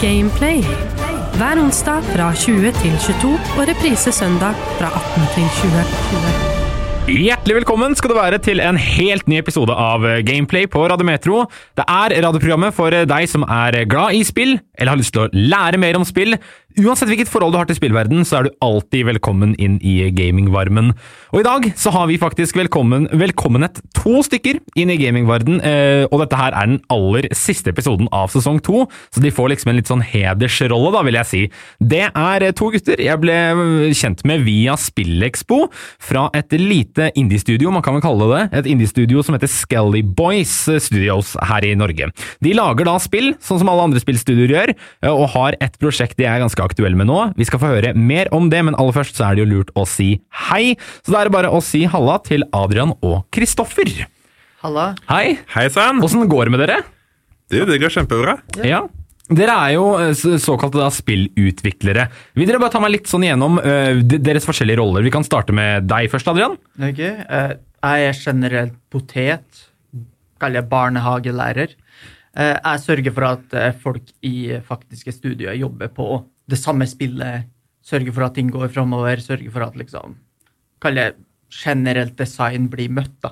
[0.00, 0.60] Gameplay.
[1.36, 6.56] Hver onsdag fra 20 til 22 og reprise søndag fra 18 til 20.
[7.06, 11.44] Hjertelig velkommen skal du være til en helt ny episode av Gameplay på Radiometro.
[11.78, 15.30] Det er radioprogrammet for deg som er glad i spill, eller har lyst til å
[15.32, 16.34] lære mer om spill.
[16.76, 20.90] Uansett hvilket forhold du har til spillverden, så er du alltid velkommen inn i gamingvarmen.
[21.32, 26.04] Og i dag så har vi faktisk velkommen, velkommenhet to stykker inn i gamingverden, eh,
[26.10, 29.72] og dette her er den aller siste episoden av sesong to, så de får liksom
[29.72, 31.40] en litt sånn hedersrolle, da, vil jeg si.
[31.80, 33.38] Det er to gutter jeg ble
[33.96, 35.62] kjent med via Spillekspo,
[35.96, 40.04] fra et lite indiestudio, man kan vel kalle det det, et indiestudio som heter Skelly
[40.04, 40.52] Boys
[40.84, 42.12] Studios her i Norge.
[42.44, 44.76] De lager da spill, sånn som alle andre spillstudioer gjør,
[45.14, 47.20] og har et prosjekt de er ganske aktuelle med nå.
[47.38, 49.72] Vi skal få høre mer om det, men aller først så er det jo lurt
[49.78, 50.10] å si
[50.50, 50.74] hei.
[51.06, 53.90] Så da er det bare å si halla til Adrian og Kristoffer.
[54.62, 54.90] Halla.
[55.10, 55.38] Hei!
[55.54, 56.02] Hei sann!
[56.04, 56.78] Åssen går det med dere?
[57.52, 58.38] Du, det går kjempebra.
[58.66, 58.84] Ja.
[59.26, 62.04] Dere er jo eh, såkalte da spillutviklere.
[62.38, 65.02] Vil dere bare ta meg litt sånn gjennom eh, deres forskjellige roller?
[65.06, 66.54] Vi kan starte med deg først, Adrian.
[66.78, 69.64] Ok, eh, Jeg er generelt potet.
[70.42, 71.74] Kaller jeg barnehagelærer.
[72.36, 76.08] Eh, Jeg sørger for at folk i faktiske studier jobber på
[76.50, 77.48] det samme spillet.
[77.86, 79.22] Sørger for at ting går framover.
[79.22, 80.18] Sørger for at liksom
[80.82, 81.14] Kaller jeg
[81.64, 83.30] generelt design blir møtt, da.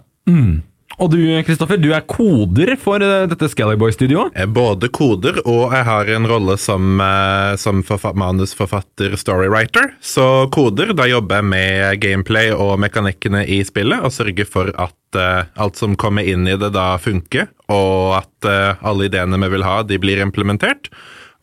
[1.02, 4.36] Og du, Kristoffer, du er koder for eh, dette Skellyboy-studioet?
[4.36, 7.82] Jeg er både koder og jeg har en rolle som, eh, som
[8.20, 9.96] manusforfatter, storywriter.
[10.00, 15.18] Så koder, da jobber jeg med gameplay og mekanikkene i spillet, og sørger for at
[15.18, 19.50] uh, alt som kommer inn i det, da funker, og at uh, alle ideene vi
[19.56, 20.90] vil ha, de blir implementert.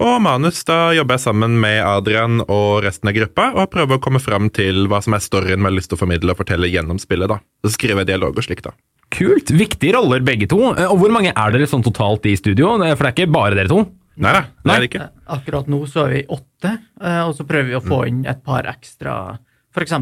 [0.01, 4.01] Og manus, da jobber jeg sammen med Adrian og resten av gruppa og prøver å
[4.01, 6.69] komme fram til hva som er storyen vi har lyst til å formidle og fortelle
[6.71, 7.29] gjennom spillet.
[7.29, 7.37] da.
[7.61, 8.73] Så skriver jeg dialog og slikt, da.
[9.13, 9.51] Kult!
[9.53, 10.71] Viktige roller begge to.
[10.73, 12.71] Eh, Og hvor mange er dere sånn totalt i studio?
[12.79, 13.83] For det er ikke bare dere to.
[14.21, 14.73] Nei da, det Nei.
[14.75, 15.03] er det ikke.
[15.05, 16.71] Eh, Akkurat nå så er vi åtte,
[17.03, 19.37] eh, og så prøver vi å få inn et par ekstra
[19.75, 19.93] F.eks.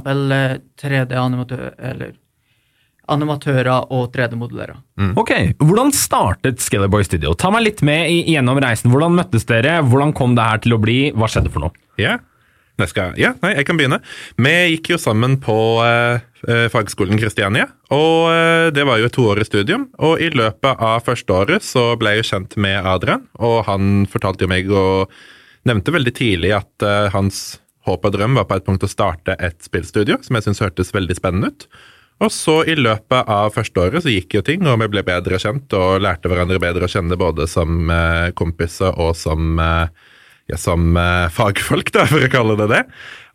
[0.82, 1.74] 3D-animatør...
[1.92, 2.16] Eller
[3.12, 4.78] animatører og 3D-modellere.
[5.20, 7.36] Ok, Hvordan startet Skellerboy Studio?
[7.38, 8.92] Ta meg litt med gjennom reisen.
[8.94, 9.80] Hvordan møttes dere?
[9.86, 11.00] Hvordan kom det her til å bli?
[11.16, 11.88] Hva skjedde for noe?
[12.02, 12.18] Ja.
[12.80, 13.98] Jeg skal, ja, nei, jeg kan begynne.
[14.40, 19.16] Vi gikk jo sammen på eh, eh, fagskolen Kristiania, og eh, det var jo et
[19.18, 19.90] toårig studium.
[20.06, 24.08] Og i løpet av første året så ble jeg jo kjent med Adrian, og han
[24.12, 25.12] fortalte jo meg og
[25.68, 29.36] nevnte veldig tidlig at eh, hans håp og drøm var på et punkt å starte
[29.44, 31.68] et spillstudio, som jeg syntes hørtes veldig spennende ut.
[32.20, 35.40] Og så i løpet av første året så gikk jo ting, og vi ble bedre
[35.40, 40.09] kjent og lærte hverandre bedre å kjenne både som eh, kompiser og som, eh,
[40.50, 42.84] ja, som eh, fagfolk, da, for å kalle det det.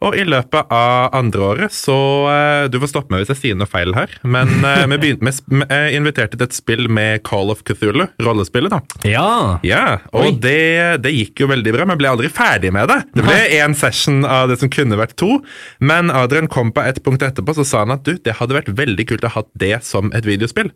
[0.04, 1.94] Og i løpet av andre året så
[2.28, 5.30] eh, Du får stoppe meg hvis jeg sier noe feil her, men eh, vi begynte
[5.30, 8.82] vi inviterte til et spill med Call of Cthulhu, rollespillet, da.
[9.08, 9.28] Ja,
[9.64, 11.86] Ja, og det, det gikk jo veldig bra.
[11.92, 13.00] Vi ble aldri ferdig med det.
[13.14, 15.38] Det ble én session av det som kunne vært to,
[15.80, 18.74] men Adrian kom på et punkt etterpå så sa han at du, det hadde vært
[18.76, 20.72] veldig kult å ha det som et videospill.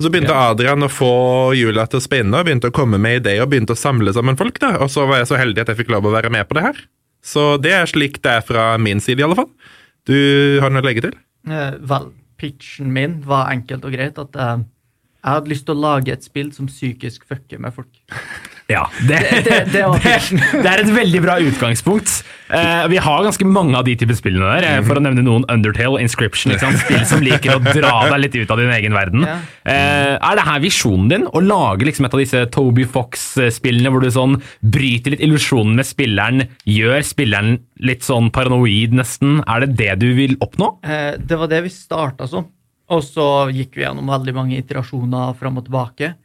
[0.00, 1.12] Så begynte Adrian å få
[1.52, 4.38] hjula til å spinne, og begynte å komme med ideer og begynte å samle sammen
[4.40, 4.56] folk.
[4.62, 6.56] da, Og så var jeg så heldig at jeg fikk lov å være med på
[6.56, 6.80] det her.
[7.20, 9.50] Så det er slik det er fra min side, i alle fall.
[10.08, 10.16] Du
[10.62, 11.18] har noe å legge til?
[11.52, 12.08] Eh, vel,
[12.40, 14.62] pitchen min var enkelt og greit at eh,
[15.20, 17.92] jeg hadde lyst til å lage et spill som psykisk fucker med folk.
[18.70, 18.84] Ja.
[19.06, 22.20] Det, det- det det, er et veldig bra utgangspunkt.
[22.50, 24.64] Uh, vi har ganske mange av de typer spillene der.
[24.66, 26.50] eh, For å nevne noen Undertale, Inscription.
[26.50, 26.74] liksom?
[26.82, 29.22] Spill som liker å dra deg litt ut av din egen verden.
[29.22, 31.26] Eh, er det her visjonen din?
[31.30, 35.86] Å lage liksom et av disse Toby Fox-spillene hvor du sånn bryter litt illusjonen med
[35.86, 39.44] spilleren, gjør spilleren litt sånn paranoid nesten?
[39.46, 40.72] Er det det du vil oppnå?
[40.82, 42.48] Uh, det var det vi starta som.
[42.90, 46.16] Og så gikk vi gjennom veldig mange iterasjoner fram og tilbake,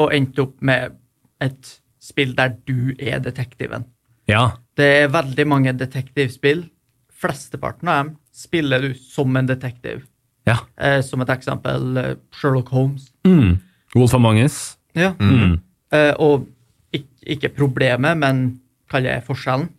[0.00, 0.96] og endte opp med
[1.44, 1.74] et
[2.06, 3.86] spill der du er detektiven.
[4.30, 4.56] Ja.
[4.78, 6.66] Det er veldig mange detektivspill.
[7.16, 10.04] Flesteparten av dem spiller du som en detektiv.
[10.46, 10.60] ja.
[10.78, 13.08] Eh, som et eksempel eh, Sherlock Holmes.
[13.26, 13.58] Mm.
[13.94, 14.76] Wolf of Manges.
[14.94, 15.14] Ja.
[15.18, 15.58] Mm.
[15.92, 16.46] Eh, og
[16.94, 19.70] ikke, ikke problemet, men kaller jeg forskjellen,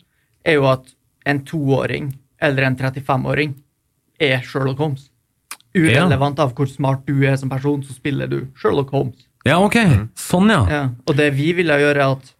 [0.44, 0.90] er jo at
[1.28, 2.10] en toåring
[2.40, 3.54] eller en 35-åring
[4.20, 5.08] er Sherlock Holmes.
[5.76, 9.27] Urelevant av hvor smart du er som person, så spiller du Sherlock Holmes.
[9.48, 9.78] Ja, ok.
[10.18, 10.62] Sånn, ja.
[10.68, 10.82] Ja.
[11.08, 12.32] Og det vi ville gjøre, er at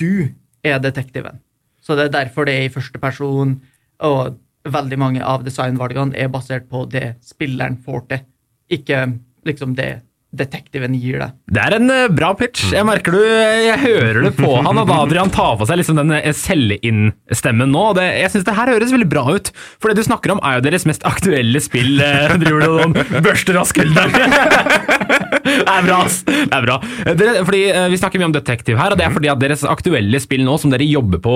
[0.00, 0.34] du
[0.66, 1.40] er detektiven.
[1.84, 3.58] Så det er derfor det er i første person,
[4.04, 8.24] og veldig mange av designvalgene er basert på det spilleren får til,
[8.78, 9.04] ikke
[9.48, 9.90] liksom det
[10.36, 11.36] detektiven gir deg.
[11.48, 12.66] Det er en eh, bra pitch.
[12.74, 15.96] Jeg merker du, jeg hører det på han, og da Adrian tar på seg liksom
[15.96, 17.84] den eh, selge-inn-stemmen nå.
[17.96, 20.58] Det, jeg synes det her høres veldig bra ut, for det du snakker om er
[20.58, 21.96] jo deres mest aktuelle spill.
[22.04, 24.12] eh, Driver du noen børster av skulderen?
[25.48, 26.18] Det er bra, ass!
[26.26, 26.76] Det er bra.
[27.16, 29.62] Dere, fordi eh, Vi snakker mye om detektiv her, og det er fordi at deres
[29.68, 31.34] aktuelle spill nå, som dere jobber på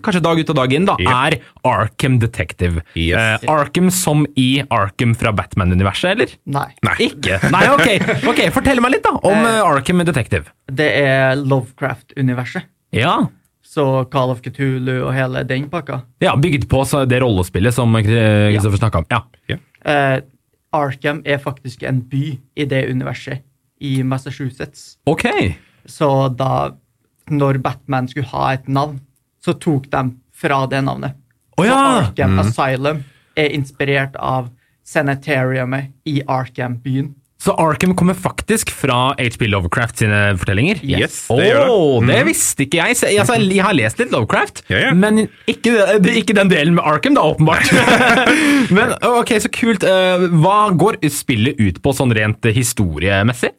[0.00, 1.10] kanskje dag ut og dag inn, da, yep.
[1.12, 2.84] er Arkham Detective.
[2.96, 3.42] Yes.
[3.44, 6.32] Eh, Arkham som i Arkham fra Batman-universet, eller?
[6.50, 6.68] Nei.
[6.86, 6.96] Nei.
[7.10, 7.40] Ikke?
[7.52, 7.88] Nei, ok.
[8.30, 10.50] ok, Fortell meg litt da om eh, Arkham Detective.
[10.70, 12.68] Det er Lovecraft-universet.
[12.96, 13.16] Ja.
[13.62, 16.02] Så Call of Cthulhu og hele den pakka.
[16.22, 18.82] ja, bygd på det rollespillet som Kristoffer ja.
[18.82, 19.28] snakka om.
[19.50, 19.60] Ja.
[19.84, 20.18] Eh,
[20.74, 23.42] Arkham er faktisk en by i det universet
[23.80, 24.98] i Massachusetts.
[25.06, 25.26] Ok.
[25.86, 26.72] Så da
[27.30, 29.00] når Batman skulle ha et navn,
[29.42, 30.02] så tok de
[30.34, 31.16] fra det navnet.
[31.56, 31.74] Oh, ja!
[31.74, 33.04] Så Arkham Asylum
[33.38, 34.50] er inspirert av
[34.86, 37.14] sanitariumet i Arkham-byen.
[37.40, 40.82] Så Arkham kommer faktisk fra HP Lovecraft sine fortellinger?
[40.84, 41.70] Yes, det gjør
[42.04, 42.08] det.
[42.10, 42.98] det visste ikke jeg.
[43.00, 44.90] jeg, altså, jeg har lest litt Lovecraft, Ja, ja.
[44.92, 45.72] men ikke,
[46.20, 47.72] ikke den delen med Arkham, da, åpenbart.
[48.76, 49.86] men ok, så kult.
[49.88, 53.54] Eh, Hva går spillet ut på sånn rent historiemessig?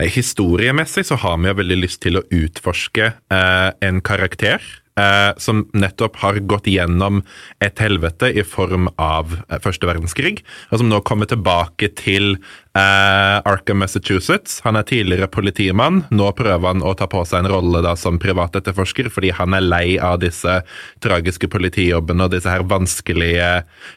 [0.00, 4.64] Nei, Historiemessig så har vi jo veldig lyst til å utforske eh, en karakter
[4.98, 7.22] eh, som nettopp har gått gjennom
[7.62, 12.34] et helvete i form av eh, første verdenskrig, og som nå kommer tilbake til
[12.76, 14.60] eh, Arkham, Massachusetts.
[14.66, 16.02] Han er tidligere politimann.
[16.14, 19.66] Nå prøver han å ta på seg en rolle da som privatetterforsker, fordi han er
[19.66, 20.60] lei av disse
[21.04, 23.50] tragiske politijobbene og disse her vanskelige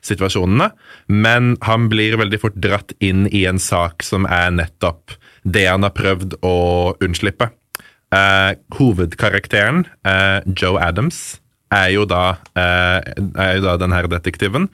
[0.06, 0.72] situasjonene.
[1.12, 5.86] Men han blir veldig fort dratt inn i en sak som er nettopp det han
[5.86, 6.58] har prøvd å
[7.04, 7.52] unnslippe.
[8.14, 11.40] Eh, hovedkarakteren, eh, Joe Adams,
[11.74, 13.02] er jo da, eh,
[13.36, 14.70] er jo da den her detektiven.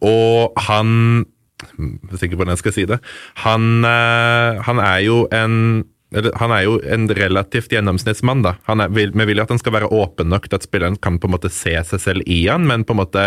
[0.00, 1.26] Og han
[1.58, 3.00] Jeg er sikker på hvordan jeg skal si det.
[3.42, 8.42] Han, eh, han er jo en han er jo en relativt gjennomsnittsmann.
[8.42, 8.54] da.
[8.64, 11.18] Han er, vi vil jo at han skal være åpen nok til at spilleren kan
[11.18, 13.24] på en måte se seg selv i han, men på en måte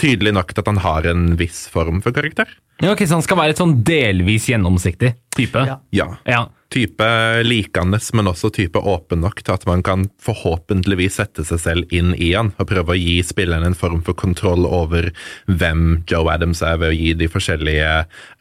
[0.00, 2.50] tydelig nok til at han har en viss form for karakter.
[2.82, 5.64] Ja, ok, Så han skal være et sånn delvis gjennomsiktig type?
[5.68, 5.80] Ja.
[5.90, 6.10] Ja.
[6.28, 6.44] Ja.
[6.72, 7.06] Type
[7.46, 12.10] likende, men også type åpen nok til at man kan forhåpentligvis sette seg selv inn
[12.18, 15.12] i han, og prøve å gi spilleren en form for kontroll over
[15.46, 17.92] hvem Joe Adams er, ved å gi de forskjellige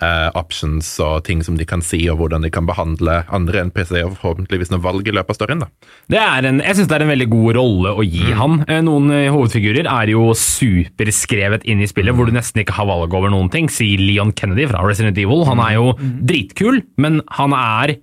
[0.01, 4.01] uh, options og ting som de kan si, og hvordan de kan behandle andre NPC,
[4.01, 5.61] og forhåpentligvis noen valg i løpet av storyen.
[5.61, 5.69] da.
[6.09, 8.57] Det er en, jeg syns det er en veldig god rolle å gi han.
[8.65, 12.87] Eh, Noen eh, hovedfigurer er jo superskrevet inn i spillet, hvor du nesten ikke har
[12.89, 13.69] valg over noen ting.
[13.71, 15.45] Si Leon Kennedy fra Resident Evil.
[15.49, 17.97] Han er jo dritkul, men han er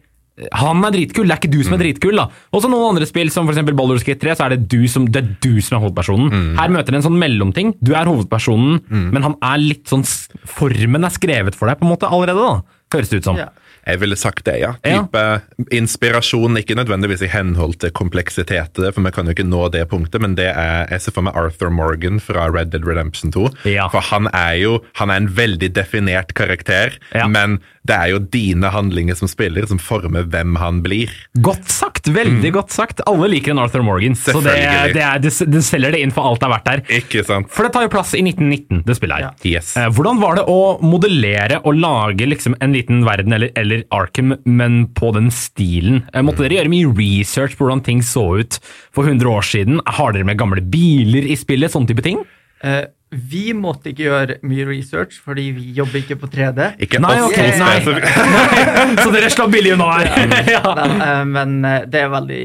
[0.57, 2.17] han er dritkul, det er ikke du som er dritkul.
[2.17, 2.25] da.
[2.57, 3.61] Også noen andre spill, som f.eks.
[3.77, 6.33] Baldur's Gate 3, så er det du som, det er, du som er hovedpersonen.
[6.57, 7.75] Her møter det en sånn mellomting.
[7.85, 8.81] Du er hovedpersonen,
[9.13, 10.07] men han er litt sånn
[10.49, 12.81] Formen er skrevet for deg på en måte allerede, da.
[12.97, 13.39] Høres det ut som.
[13.41, 13.51] Ja.
[13.87, 14.75] Jeg ville sagt det, ja.
[14.87, 15.03] Ja.
[15.75, 20.21] Inspirasjon, ikke nødvendigvis i henhold til kompleksitet for vi kan jo ikke nå det punktet,
[20.23, 23.49] men det er Jeg ser for meg Arthur Morgan fra Red Dead Redemption 2.
[23.73, 23.89] Ja.
[23.93, 27.27] For han er jo han er en veldig definert karakter, Ja.
[27.27, 31.11] men det er jo dine handlinger som spiller som former hvem han blir.
[31.43, 32.07] Godt sagt!
[32.13, 33.03] Veldig godt sagt.
[33.11, 34.55] Alle liker en Arthur Morgan, så det,
[34.95, 36.83] det, er, det, det selger det inn for alt det er verdt her.
[37.01, 37.51] Ikke sant?
[37.53, 39.27] For det tar jo plass i 1919, det spillet her.
[39.27, 39.33] Ja.
[39.57, 39.73] Yes.
[39.79, 44.37] Eh, Hvordan var det å modellere og lage liksom en liten verden, eller, eller Arkham,
[44.47, 46.03] men på den stilen?
[46.13, 48.61] Eh, Måtte dere gjøre mye research på hvordan ting så ut
[48.95, 49.83] for 100 år siden?
[49.99, 51.75] Har dere med gamle biler i spillet?
[51.75, 52.23] Sånne type ting?
[52.63, 56.71] Eh, vi måtte ikke gjøre mye research, fordi vi jobber ikke på 3D.
[56.87, 58.97] Ikke Nei, okay, ok, to nei.
[59.05, 60.35] Så dere slår billig unna her!
[60.55, 60.63] ja.
[60.81, 62.43] Men, eh, men eh, det er veldig,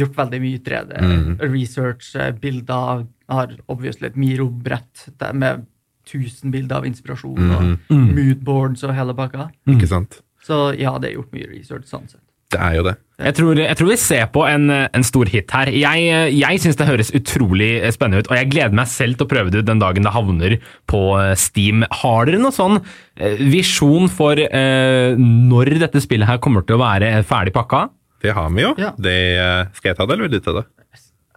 [0.00, 1.00] gjort veldig mye 3D.
[1.06, 1.32] Mm.
[1.52, 5.06] Research, eh, bilder har obviously et Miro-brett
[5.38, 5.66] med
[6.08, 8.06] 1000 bilder av inspirasjon og Mm.
[8.16, 9.50] moodboards og hele pakka.
[9.68, 10.20] Ikke sant?
[10.42, 12.24] Så ja, det er gjort mye research sånn sett.
[12.48, 12.94] Det er jo det.
[13.18, 15.68] Jeg tror, jeg tror vi ser på en, en stor hit her.
[15.74, 16.04] Jeg,
[16.38, 19.52] jeg syns det høres utrolig spennende ut, og jeg gleder meg selv til å prøve
[19.52, 20.54] det ut den dagen det havner
[20.88, 21.02] på
[21.36, 21.82] Steam.
[22.00, 26.82] Har dere noen sånn eh, visjon for eh, når dette spillet her kommer til å
[26.86, 27.88] være ferdig pakka?
[28.22, 28.72] Det har vi jo.
[28.80, 28.92] Ja.
[28.98, 30.64] Det, eh, skal jeg ta det, eller vil du ta det?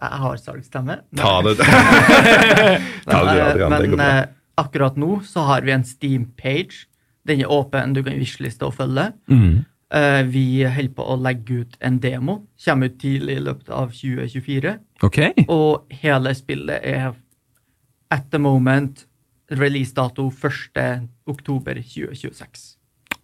[0.02, 0.96] Jeg har salgsstemme.
[1.18, 1.52] Ta det.
[3.10, 3.74] ta det, Men, Adrian.
[3.76, 4.24] Det men det eh,
[4.58, 6.86] akkurat nå så har vi en Steam-page.
[7.28, 9.12] Den er åpen, du kan wishliste og følge.
[9.30, 9.62] Mm.
[9.92, 12.38] Eh, vi holder på å legge ut en demo.
[12.64, 14.76] Kommer ut tidlig i løpet av 2024.
[15.04, 15.46] Okay.
[15.52, 17.10] Og hele spillet er
[18.12, 19.04] at the moment
[19.52, 21.10] releasedato 1.
[21.28, 22.70] oktober 2026.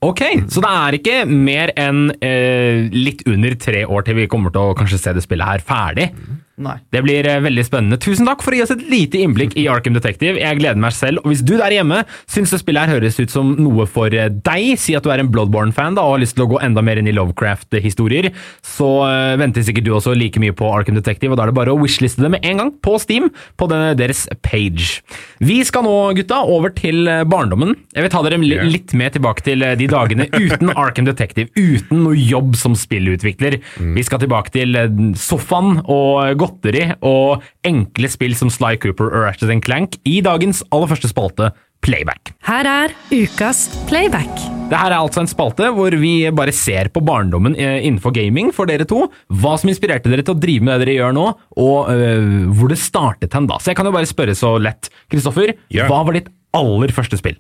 [0.05, 4.53] Ok, Så det er ikke mer enn eh, litt under tre år til vi kommer
[4.55, 6.13] til å kanskje se det spillet her ferdig?
[6.59, 6.75] Nei.
[6.91, 7.99] Det blir eh, veldig spennende.
[8.03, 10.41] Tusen takk for å gi oss et lite innblikk i Arkham Detective.
[10.41, 11.23] Jeg gleder meg selv.
[11.23, 14.27] Og hvis du der hjemme syns det spillet her høres ut som noe for eh,
[14.33, 16.83] deg, si at du er en Bloodborne-fan da, og har lyst til å gå enda
[16.83, 18.33] mer inn i Lovecraft-historier,
[18.67, 21.59] så eh, venter sikkert du også like mye på Arkham Detective, og da er det
[21.61, 25.05] bare å wishliste det med en gang på Steam på deres page.
[25.39, 27.77] Vi skal nå, gutta, over til barndommen.
[27.95, 32.19] Jeg vil ta dere litt med tilbake til de dagene uten Arkham Detective, uten noe
[32.19, 33.61] jobb som spillutvikler.
[33.79, 34.75] Vi skal tilbake til
[35.19, 40.91] sofaen og godteri og enkle spill som Sly Cooper og Ratchet Clank i dagens aller
[40.91, 42.33] første spalte, Playback.
[42.43, 44.41] Her er ukas playback.
[44.69, 48.51] Det her er altså en spalte hvor vi bare ser på barndommen eh, innenfor gaming
[48.55, 49.05] for dere to.
[49.31, 51.27] Hva som inspirerte dere til å drive med det dere gjør nå,
[51.63, 53.61] og øh, hvor det startet hen da.
[53.63, 54.91] Så jeg kan jo bare spørre så lett.
[55.07, 55.87] Kristoffer, yeah.
[55.87, 57.39] hva var ditt aller første spill?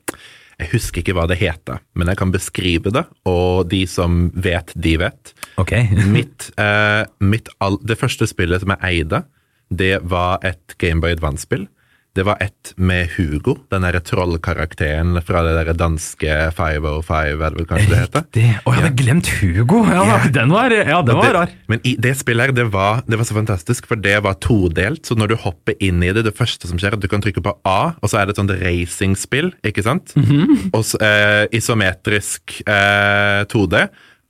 [0.58, 4.72] Jeg husker ikke hva det heter, men jeg kan beskrive det, og de som vet,
[4.74, 5.34] de vet.
[5.62, 5.76] Ok.
[6.16, 9.22] Mitt, eh, mitt all, det første spillet som jeg eide,
[9.70, 11.68] det var et Gameboy Advance-spill.
[12.18, 17.60] Det var et med Hugo, den derre trollkarakteren fra det der danske 505, er det
[17.60, 18.24] vel kanskje det heter?
[18.24, 18.46] Riktig!
[18.64, 19.84] å, jeg hadde glemt Hugo!
[19.86, 20.16] Ja, Ja.
[20.34, 21.52] Den var, ja, den var det, rar.
[21.70, 25.04] Men i det spillet her, det var, det var så fantastisk, for det var todelt.
[25.06, 27.22] Så når du hopper inn i det, det første som skjer, er at du kan
[27.22, 30.16] trykke på A, og så er det et sånt racingspill, ikke sant?
[30.18, 30.72] Mhm.
[30.72, 33.86] Og så, eh, isometrisk eh, 2D.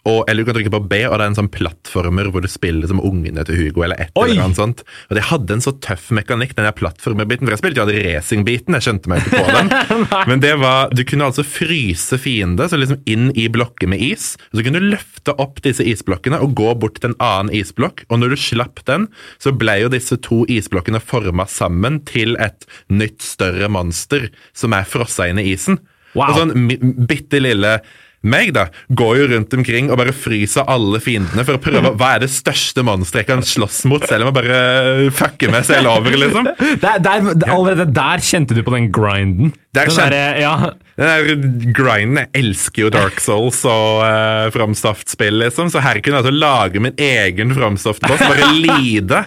[0.09, 2.49] Og, eller du kan trykke på B, og det er en sånn plattformer hvor du
[2.51, 3.85] spiller som ungene til Hugo.
[3.85, 4.31] eller et Oi!
[4.31, 4.85] eller annet sånt.
[5.11, 7.47] Og de hadde en så tøff mekanikk, den der plattformerbiten.
[7.47, 9.73] For jeg spilte jo aldri racingbiten, jeg skjønte meg ikke på den.
[10.31, 14.31] Men det var, du kunne altså fryse fiende, så liksom inn i blokker med is.
[14.51, 18.07] Og så kunne du løfte opp disse isblokkene og gå bort til en annen isblokk.
[18.09, 19.09] Og når du slapp den,
[19.43, 24.89] så ble jo disse to isblokkene forma sammen til et nytt, større monster som er
[24.89, 25.81] frossa inn i isen.
[26.17, 26.31] Wow.
[26.33, 27.79] Og sånn bitte lille
[28.27, 28.65] meg da,
[28.99, 32.31] går jo rundt omkring og bare fryser alle fiendene for å prøve hva er det
[32.35, 36.49] største monsteret jeg kan slåss mot, selv om jeg bare fucker meg selv over, liksom.
[36.83, 39.53] Der, der, allerede der kjente du på den grinden.
[39.77, 44.49] Der den kjente- derre- ja, Den der grinden, Jeg elsker jo Dark Souls og uh,
[44.55, 49.23] framstoftspill, liksom, så her kunne jeg altså lage min egen framstoftboss, bare lide.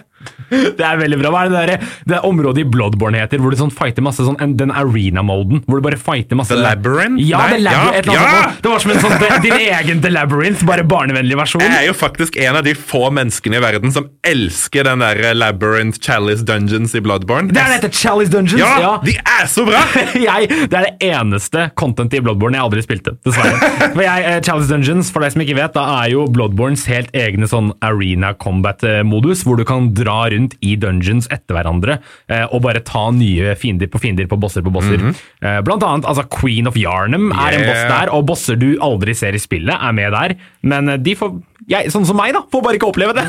[0.80, 1.32] Det er veldig bra.
[1.34, 4.26] Hva er det der, det er området i Bloodborne heter, hvor du sånn fighter masse
[4.26, 7.22] sånn, den arena-moden, hvor du bare fighter masse The Labyrinth?
[7.24, 8.44] Ja, Nei, The Labyrinth, ja, ja!
[8.62, 9.16] Det var som en sånn,
[9.46, 11.64] din egen The Labyrinth, bare barnevennlig versjon.
[11.64, 15.22] Jeg er jo faktisk en av de få menneskene i verden som elsker den der
[15.38, 17.52] Labyrinth Chalice Dungeons i Bloodborne.
[17.54, 18.62] Det er dette Chalice Dungeons!
[18.62, 19.84] Ja, de er så bra!
[20.28, 23.72] jeg, det er det eneste contentet i Bloodborne jeg aldri spilte, dessverre.
[23.96, 27.12] For jeg, eh, Chalice Dungeons, for deg som ikke vet, da er jo Bloodborns helt
[27.18, 31.98] egne sånn arena combat-modus, hvor du kan dra rundt i dungeons etter hverandre
[32.32, 35.04] eh, og bare ta nye fiender på fiender på bosser på bosser.
[35.42, 39.14] Eh, Blant annet altså Queen of Yarnum er en boss der, og bosser du aldri
[39.18, 40.36] ser i spillet, er med der.
[40.64, 41.38] Men eh, de får
[41.70, 43.26] jeg, Sånn som meg, da, får bare ikke oppleve det.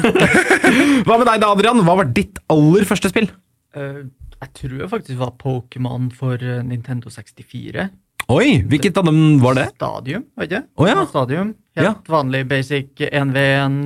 [1.07, 1.83] Hva med deg da, Adrian?
[1.87, 3.29] Hva var ditt aller første spill?
[3.77, 4.05] Uh,
[4.43, 7.85] jeg tror det faktisk var Pokémon for Nintendo 64.
[8.33, 9.67] Oi, hvilket av dem var det?
[9.77, 11.05] Stadium, var ikke Oh, ja.
[11.11, 11.53] Stadium.
[11.77, 11.93] Helt Ja.
[12.09, 13.77] vanlig basic 1v1.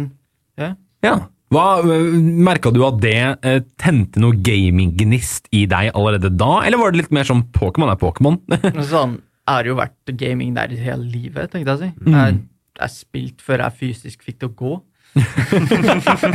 [0.61, 0.71] Ja.
[1.05, 1.15] Ja.
[1.55, 3.15] Hva, Merka du at det
[3.47, 7.93] eh, tente noe gaminggnist i deg allerede da, eller var det litt mer som Pokémon
[7.93, 8.41] er Pokémon?
[8.91, 11.91] Sånn, jeg har jo vært gaming der hele livet, tenkte jeg å si.
[12.03, 12.17] Mm.
[12.19, 12.41] Jeg,
[12.83, 14.75] jeg spilte før jeg fysisk fikk det å gå.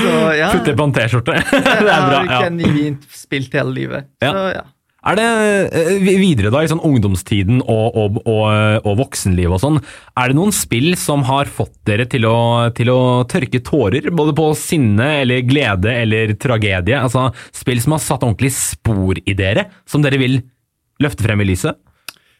[0.00, 1.34] Så ja, Putte på en T-skjorte.
[1.40, 1.94] det er bra.
[1.96, 2.42] Jeg har Ja.
[2.48, 4.06] genuint spilt hele livet.
[4.22, 4.30] Ja.
[4.36, 4.62] Så ja.
[5.00, 5.26] Er det
[5.80, 5.90] eh,
[6.20, 8.44] videre da, i sånn ungdomstiden og, og, og,
[8.84, 9.78] og voksenliv og sånn,
[10.20, 14.36] er det noen spill som har fått dere til å, til å tørke tårer, både
[14.36, 16.98] på sinne eller glede eller tragedie?
[17.00, 20.42] Altså spill som har satt ordentlig spor i dere, som dere vil
[21.00, 21.80] løfte frem i lyset?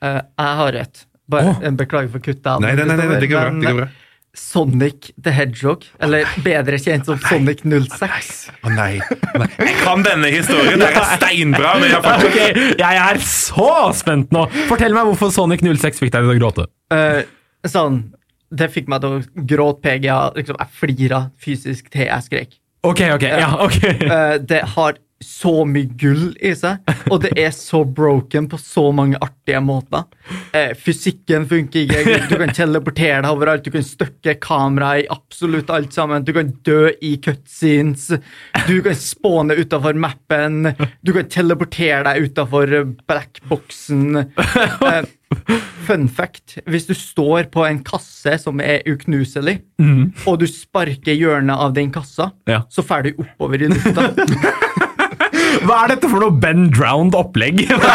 [0.04, 1.06] Uh, jeg har et.
[1.30, 1.64] Bare, oh.
[1.64, 2.52] en Beklager for kuttet.
[2.60, 3.56] Nei, nei, nei, nei, det går bra.
[3.56, 3.90] det går bra.
[4.36, 8.30] Sonic the Hedgehog, eller bedre kjent som Sonic 06.
[8.62, 9.00] Å nei.
[9.34, 9.48] nei.
[9.58, 10.78] Jeg kan denne historien!
[10.78, 11.74] Det er steinbra!
[11.82, 14.46] Men jeg faktisk okay, jeg er så spent nå!
[14.70, 16.68] Fortell meg hvorfor Sonic 06 fikk deg til å gråte.
[16.94, 17.24] Uh,
[17.66, 18.04] sånn,
[18.54, 20.20] det fikk meg til å gråte PGA.
[20.38, 22.58] Liksom, jeg flira fysisk til jeg skrek.
[22.86, 23.78] Ok, ok, ja, ok.
[24.06, 26.80] Uh, det har så mye gull i seg,
[27.12, 30.06] og det er så broken på så mange artige måter.
[30.56, 35.68] Eh, fysikken funker ikke, du kan teleportere deg overalt, du kan støkke kameraet i absolutt
[35.76, 38.08] alt sammen, du kan dø i cutscenes,
[38.66, 40.70] du kan spåne utafor mappen,
[41.04, 42.72] du kan teleportere deg utafor
[43.10, 44.22] blackboxen.
[44.24, 45.02] Eh,
[45.86, 49.60] Fun fact, hvis du står på en kasse som er uknuselig,
[50.26, 52.64] og du sparker hjørnet av den kassa, Ja.
[52.70, 54.08] så fer du oppover i lufta.
[55.66, 57.56] Hva er dette for noe Ben Drowned opplegg?
[57.70, 57.90] Hva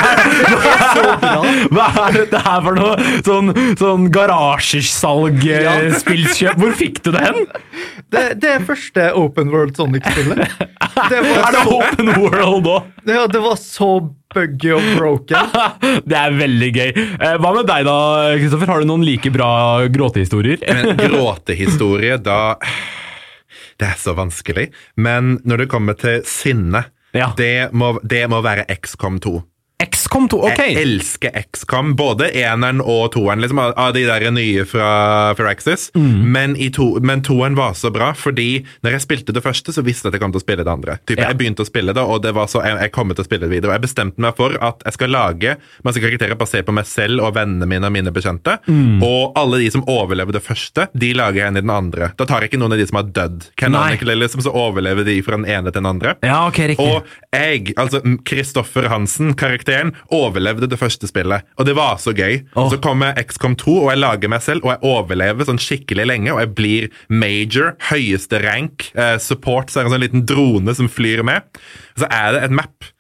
[1.76, 2.94] hva er dette her for noe
[3.26, 3.48] sånn,
[3.80, 6.56] sånn garasjesalg-spillkjøp?
[6.62, 7.40] Hvor fikk du det hen?
[8.14, 10.40] Det, det er første Open World Sonic-spillet.
[11.10, 12.82] Det, var Er det så- open world òg?
[13.10, 13.90] ja, det var så
[14.36, 15.38] buggy og broken.
[16.10, 16.90] Det er veldig gøy.
[17.24, 17.96] Eh, Hva med deg da,
[18.40, 18.68] Kristoffer?
[18.74, 19.50] Har du noen like bra
[19.92, 20.60] gråtehistorier?
[20.68, 22.56] Men gråtehistorie, da
[23.80, 24.68] Det er så vanskelig.
[25.00, 26.84] Men når det kommer til sinne,
[27.16, 27.32] Ja.
[27.38, 29.36] det, må, det må være XCOM 2.
[29.84, 30.60] XCOM 2, ok.
[30.64, 35.90] Jeg elsker XCOM, både eneren og toeren, liksom, av- de der nye fra Firaxis.
[35.96, 36.32] Mm.
[36.32, 40.08] Men, to, men toeren var så bra, fordi når jeg spilte det første, så visste
[40.08, 40.98] jeg at jeg kom til å spille det andre.
[41.06, 41.28] Typ, Ja.
[41.28, 43.48] Jeg begynte å spille det, og det var så, jeg, jeg kommer til å spille
[43.48, 43.74] det videre.
[43.74, 47.20] Og jeg bestemte meg for at jeg skal lage masse karakterer basert på meg selv
[47.26, 48.58] og vennene mine og mine bekjente.
[48.72, 49.04] Mm.
[49.04, 52.14] Og alle de som overlever det første, de lager jeg inn i den andre.
[52.16, 53.50] Da tar jeg ikke noen av de som har dødd.
[54.16, 56.16] Liksom, så overlever de fra den ene til den andre.
[56.24, 56.86] Ja, okay, riktig.
[56.86, 57.04] Og
[57.36, 59.34] jeg, altså Kristoffer Hansen,
[59.66, 61.46] karakteren, overlevde det første spillet.
[61.58, 62.46] Og det var så gøy.
[62.56, 62.70] Oh.
[62.70, 66.34] Så kommer XCOM 2, og jeg lager meg selv, og jeg overlever sånn skikkelig lenge.
[66.34, 70.76] Og jeg blir major, høyeste rank, eh, support, så er det en sånn liten drone
[70.76, 71.42] som flyr med.
[71.98, 72.92] Så er det et map.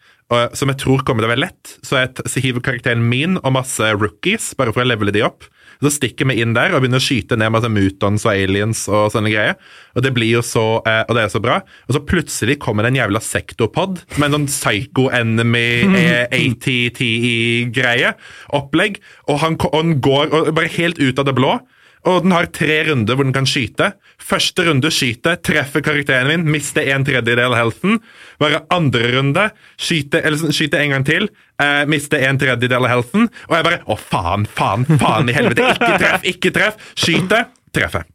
[0.57, 1.75] Som jeg tror kommer til å være lett.
[1.85, 5.45] Så jeg hiver karakteren min og masse rookies, bare for å levele de opp.
[5.83, 9.09] Så stikker vi inn der og begynner å skyte ned masse mutons og aliens og
[9.13, 9.57] sånne greier.
[9.95, 11.59] Og det blir jo så, eh, og det er så bra.
[11.87, 15.67] Og så plutselig kommer det en jævla sektopod med en sånn psycho enemy
[16.01, 18.15] eh, ATT-greie.
[18.55, 19.01] Opplegg.
[19.29, 21.57] Og han, og han går og, bare helt ut av det blå.
[22.05, 23.91] Og den har tre runder hvor den kan skyte.
[24.21, 27.99] Første runde skyter, treffer karakteren min, mister en tredjedel av healthen.
[28.41, 29.47] Bare andre runde
[29.81, 31.29] skyter, eller sånn, skyter en gang til,
[31.61, 33.29] eh, mister en tredjedel av healthen.
[33.49, 35.65] Og jeg bare Å, faen, faen, faen i helvete!
[35.75, 36.91] Ikke treff, ikke treff!
[36.95, 38.05] Skyter, treffer.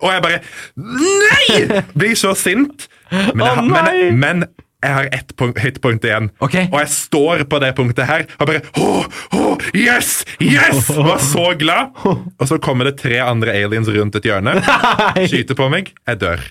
[0.00, 0.42] Og jeg bare
[0.76, 1.82] Nei!
[1.98, 2.88] Blir så sint.
[3.10, 4.46] Men, jeg, men, men
[4.82, 6.30] jeg har ett punkt, igjen.
[6.42, 6.66] Okay.
[6.72, 9.06] Og jeg står på det punktet her og bare oh,
[9.38, 10.24] oh, Yes!
[10.42, 10.90] Yes!
[11.08, 11.94] Var så glad.
[12.40, 14.58] Og så kommer det tre andre aliens rundt et hjørne,
[15.30, 16.42] skyter på meg, jeg dør.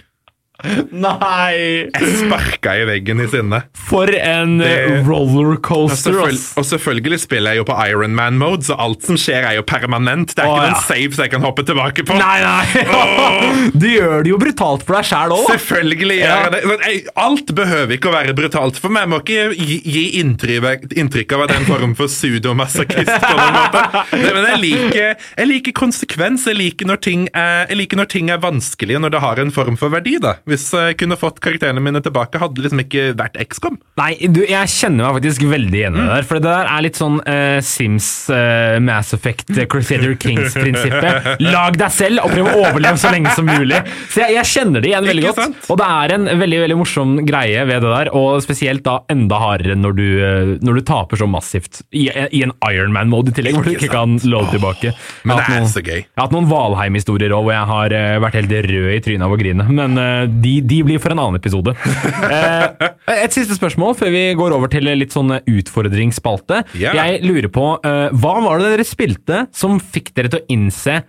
[1.05, 1.89] Nei!
[1.91, 3.61] Jeg sparka i veggen i sinne.
[3.89, 6.11] For en Det- rollercoaster.
[6.13, 9.63] Og, rollercoaster, og selvfølgelig spiller jeg jo på Ironman-mode, så alt som skjer, er jo
[9.67, 10.35] permanent.
[10.35, 10.71] Det er Åh, ikke ja.
[10.75, 12.17] noen saves så jeg kan hoppe tilbake på.
[12.19, 13.71] Nei, nei!
[13.81, 15.45] Du gjør det jo brutalt for deg sjæl òg.
[15.49, 16.37] Selvfølgelig gjør Ja.
[16.43, 17.11] jeg det.
[17.21, 19.01] Alt behøver ikke å være brutalt for meg.
[19.05, 23.11] Jeg må ikke gi, gi inntrykk, inntrykk av at det er en form for sudomasochist
[23.25, 23.83] på noen måte.
[24.11, 26.45] Men jeg liker, jeg liker konsekvens.
[26.49, 29.51] Jeg liker, når ting er, jeg liker når ting er vanskelige, når det har en
[29.55, 30.17] form for verdi.
[30.21, 30.35] da.
[30.51, 33.79] Hvis jeg kunne fått karakterene mine tilbake, hadde det liksom ikke vært XCOM.
[34.01, 36.27] Nei, du, jeg kjenner meg faktisk veldig igjen i det der.
[36.27, 41.31] For det der er litt sånn uh, Sims, uh, Mass Effect, uh, Crusader Kings-prinsippet.
[41.53, 43.79] Lag deg selv og prøv å overleve så lenge som mulig.
[44.11, 45.41] Så jeg, jeg kjenner det igjen veldig godt.
[45.41, 45.69] sant?
[45.71, 49.39] Og det er en veldig veldig morsom greie ved det der, og spesielt da enda
[49.41, 53.57] hardere når du, eh, når du taper så massivt i, i en Ironman-mode i tillegg,
[53.57, 54.93] hvor du Ikke kan love tilbake.
[55.25, 56.01] Men det er noen, så gøy.
[56.01, 59.27] Jeg har hatt noen Valheim-historier òg hvor jeg har eh, vært helt rød i trynet
[59.27, 61.75] av å grine, men eh, de, de blir for en annen episode.
[62.31, 66.61] Eh, et siste spørsmål før vi går over til litt sånn utfordringsspalte.
[66.79, 66.95] Yeah.
[66.95, 70.99] Jeg lurer på, eh, hva var det dere spilte som fikk dere til å innse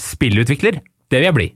[0.00, 0.78] spillutvikler?
[1.10, 1.48] Det vil jeg bli.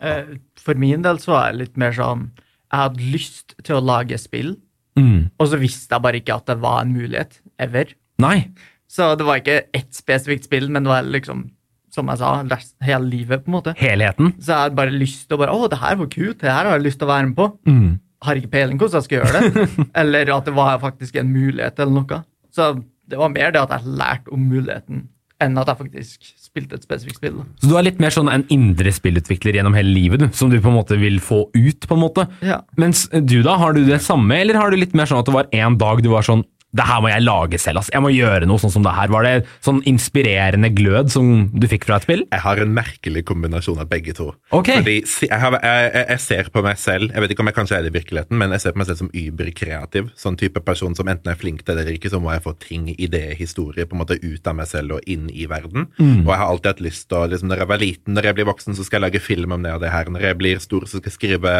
[0.00, 0.24] Eh,
[0.62, 2.28] For min del så var jeg litt mer sånn
[2.68, 4.56] Jeg hadde lyst til å lage spill,
[4.98, 5.30] Mm.
[5.38, 7.36] og så visste jeg bare ikke at det var en mulighet.
[7.58, 7.92] Ever.
[8.18, 8.48] Nei.
[8.90, 11.50] Så det var ikke ett spesifikt spill, men det var liksom,
[11.98, 13.74] som jeg sa, resten, hele livet, på en måte.
[13.78, 14.32] Helheten.
[14.38, 16.70] Så jeg hadde bare lyst til å bare Å, det her var kult, det her
[16.70, 17.50] har jeg lyst til å være med på.
[17.68, 17.90] Mm.
[18.26, 19.68] Har ikke peiling hvordan jeg skal gjøre det.
[20.02, 22.24] eller at det var faktisk en mulighet, eller noe.
[22.54, 22.72] Så
[23.08, 25.06] det var mer det at jeg lærte om muligheten,
[25.42, 27.40] enn at jeg faktisk spilte et spesifikt spill.
[27.62, 30.58] Så du er litt mer sånn en indre spillutvikler gjennom hele livet, du, som du
[30.58, 32.26] på en måte vil få ut, på en måte.
[32.44, 32.60] Ja.
[32.80, 35.36] Mens du da, har du det samme, eller har du litt mer sånn at det
[35.36, 36.44] var en dag du var sånn
[36.76, 37.88] det her må jeg lage selv, ass.
[37.94, 39.08] Jeg må gjøre noe sånn som det her.
[39.08, 42.24] Var det sånn inspirerende glød som du fikk fra et spill?
[42.28, 44.26] Jeg har en merkelig kombinasjon av begge to.
[44.52, 44.76] Okay.
[44.82, 44.96] Fordi
[45.28, 47.82] jeg, har, jeg, jeg- ser på meg selv Jeg vet ikke om jeg kanskje er
[47.86, 50.10] det i virkeligheten, men jeg ser på meg selv som überkreativ.
[50.18, 52.52] Sånn type person som enten er flink til det eller ikke, så må jeg få
[52.60, 55.88] ting, ideer, historier på en måte ut av meg selv og inn i verden.
[55.96, 56.26] Mm.
[56.26, 58.34] Og jeg har alltid hatt lyst til å liksom, Når jeg var liten, når jeg
[58.40, 60.10] blir voksen, så skal jeg lage film om det og det her.
[60.12, 61.56] Når jeg blir stor, så skal jeg skrive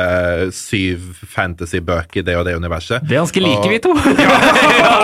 [0.52, 3.02] syv syv fantasybøker i det og det universet.
[3.08, 3.94] Det er ganske like, Og- vi to.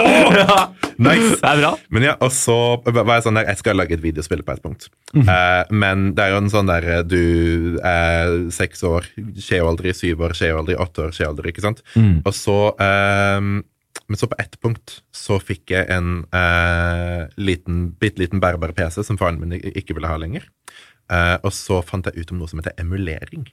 [0.94, 1.40] Nice.
[1.40, 1.72] Det er bra.
[1.90, 4.62] Men ja, og så var jeg sånn der, jeg skal lage et videospill på et
[4.62, 4.88] punkt.
[5.14, 5.26] Mhm.
[5.26, 9.94] Eh, men det er jo en sånn der, du er seks år, skjer jo aldri,
[9.96, 11.82] syv år, skjer jo aldri, åtte år, skjer aldri, ikke sant?
[11.98, 12.20] Mm.
[12.22, 13.40] Og så, eh,
[14.04, 19.02] men så på ett punkt så fikk jeg en eh, liten, bitte liten bærbar PC
[19.06, 20.46] som faren min ikke ville ha lenger.
[21.12, 23.46] Eh, og så fant jeg ut om noe som heter emulering.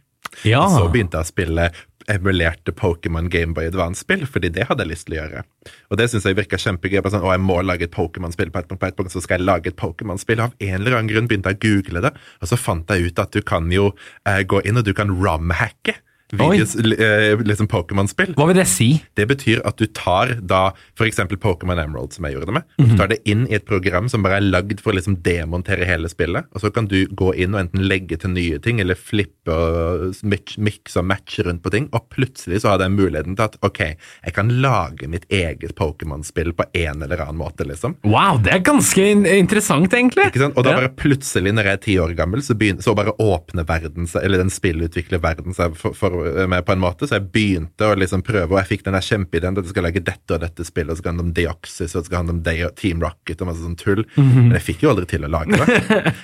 [0.48, 0.64] Ja.
[0.72, 1.72] Så begynte jeg å spille
[2.10, 5.44] emulerte Pokémon Gameboy Advance-spill, fordi det hadde jeg lyst til å gjøre.
[5.92, 7.02] Og det syns jeg virka kjempegøy.
[7.06, 9.40] Sånn, å, jeg må lage et Pokémon-spill på et punkt, på et punkt, så skal
[9.40, 10.44] jeg lage et Pokémon-spill.
[10.44, 13.22] Av en eller annen grunn begynte jeg å google det, og så fant jeg ut
[13.22, 13.92] at du kan jo
[14.26, 15.98] eh, gå inn og du kan rom-hacke.
[16.32, 18.34] Videos, eh, liksom Pokémon-spill.
[18.38, 18.90] Hva vil det si?
[19.18, 20.62] Det betyr at du tar da
[20.96, 21.20] f.eks.
[21.42, 22.64] Pokémon Emerald, som jeg gjorde det med.
[22.78, 22.92] Mm -hmm.
[22.92, 25.86] Du tar det inn i et program som bare er lagd for å liksom demontere
[25.86, 26.46] hele spillet.
[26.54, 30.16] Og så kan du gå inn og enten legge til nye ting, eller flippe og
[30.58, 31.90] mikse og matche rundt på ting.
[31.92, 33.80] Og plutselig så hadde jeg muligheten til at ok,
[34.26, 37.96] jeg kan lage mitt eget Pokémon-spill på en eller annen måte, liksom.
[38.04, 39.02] Wow, det er ganske
[39.38, 40.30] interessant, egentlig.
[40.32, 40.58] Ikke sant?
[40.58, 43.68] Og da bare plutselig, når jeg er ti år gammel, så, begynner, så bare åpner
[43.68, 46.21] verden seg, eller den spillutvikler verden seg for, for
[46.52, 47.08] meg på en måte.
[47.08, 49.88] Så jeg begynte å liksom prøve, og jeg fikk den der kjempeideen at jeg skal
[49.88, 52.22] lage dette og dette spillet, og så skal det handle om Deoxys, og det skal
[52.22, 54.04] handle om Day Team Rocket og masse sånn tull.
[54.18, 55.80] Men jeg fikk jo aldri til å lage det.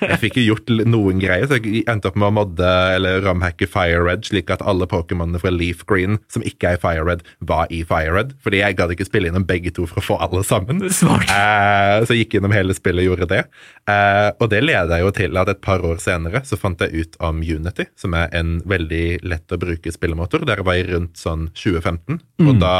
[0.08, 3.68] Jeg fikk jo gjort noen greier, så jeg endte opp med å modde eller ramhacke
[3.70, 7.24] Fire Red, slik at alle Pokémonene fra Leaf Green som ikke er i Fire Red,
[7.40, 8.34] var i Fire Red.
[8.44, 10.82] Fordi jeg gadd ikke spille innom begge to for å få alle sammen.
[11.28, 13.42] Eh, så jeg gikk gjennom hele spillet og gjorde det.
[13.90, 17.18] Eh, og det leda jo til at et par år senere så fant jeg ut
[17.24, 20.44] om Unity, som er en veldig lett å bruke spillemåter.
[20.48, 22.74] Der var jeg rundt sånn 2015, og da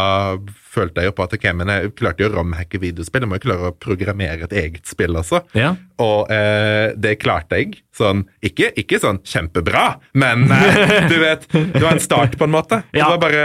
[0.69, 3.25] følte jeg jo på at ok, men jeg klarte jo å romhacke videospill.
[3.25, 5.43] Jeg må jo klare å programmere et eget spill også.
[5.59, 5.73] Ja.
[6.05, 7.81] Og eh, det klarte jeg.
[7.99, 12.55] Sånn, ikke, ikke sånn kjempebra, men eh, du vet, det var en start, på en
[12.55, 12.83] måte.
[12.93, 13.09] Ja.
[13.09, 13.45] Det var bare,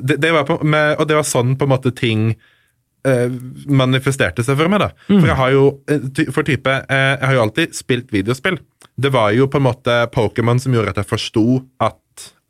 [0.00, 2.32] det, det var på, med, og det var sånn på en måte ting
[3.08, 3.30] eh,
[3.66, 4.82] manifesterte seg for meg.
[4.84, 4.90] da.
[5.08, 8.60] For jeg har jo eh, for type, eh, jeg har jo alltid spilt videospill.
[9.02, 11.46] Det var jo på en måte Pokémon som gjorde at jeg forsto
[11.82, 11.98] at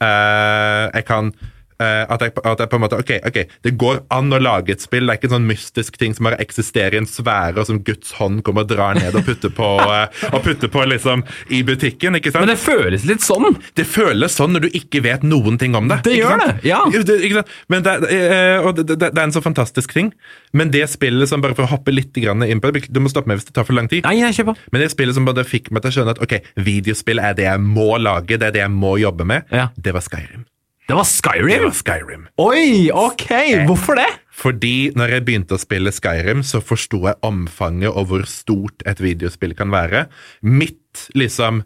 [0.02, 1.51] jeg kan eh,
[1.82, 4.84] at, jeg, at jeg på en måte, ok, ok, Det går an å lage et
[4.84, 5.06] spill.
[5.06, 7.80] Det er ikke en sånn mystisk ting som bare eksisterer i en sfære, og som
[7.84, 11.62] Guds hånd kommer og drar ned og putter på, eh, og putter på liksom i
[11.66, 12.18] butikken.
[12.18, 12.46] ikke sant?
[12.46, 13.58] Men det føles litt sånn.
[13.78, 16.02] Det føles sånn når du ikke vet noen ting om det.
[16.06, 16.62] Det gjør sant?
[16.62, 16.82] det, ja.
[16.92, 17.44] Det?
[17.72, 20.12] Men det, eh, og det, det, er en så fantastisk ting.
[20.52, 23.30] Men det spillet som bare for å hoppe litt inn på det, Du må stoppe
[23.30, 24.04] meg hvis det tar for lang tid.
[24.06, 24.60] Nei, jeg kjøper.
[24.72, 27.48] Men det spillet som bare fikk meg til å skjønne at ok, videospill er det
[27.48, 29.70] jeg må lage, det er det jeg må jobbe med, Ja.
[29.76, 30.46] det var Skyrim.
[30.92, 31.48] Det var Skyrim?
[31.48, 32.24] Det var Skyrim.
[32.36, 33.30] Oi, ok.
[33.64, 34.10] Hvorfor det?
[34.28, 39.00] Fordi når jeg begynte å spille Skyrim, så forsto jeg omfanget og hvor stort et
[39.00, 40.02] videospill kan være.
[40.44, 41.62] Mitt liksom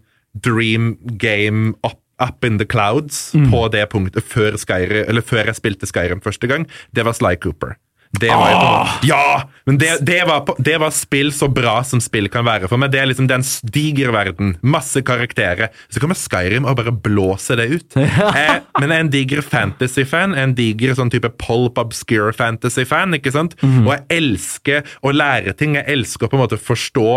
[0.46, 5.58] dream game up, up in the clouds på det punktet før, Skyrim, eller før jeg
[5.58, 7.74] spilte Skyrim første gang, det var Sly Cooper.
[8.10, 9.50] Det var på ja!
[9.66, 12.92] Men det, det, var det var spill så bra som spill kan være for meg.
[12.94, 13.42] Det er liksom den
[13.74, 14.54] diger verden.
[14.62, 15.72] Masse karakterer.
[15.90, 17.96] Så kommer Skyrim og bare blåser det ut.
[18.36, 20.36] Jeg, men jeg er en diger fantasy-fan.
[20.38, 23.16] En diger sånn type pulp obscure fantasy-fan.
[23.18, 23.56] ikke sant?
[23.62, 25.74] Og jeg elsker å lære ting.
[25.78, 27.08] Jeg elsker å på en måte forstå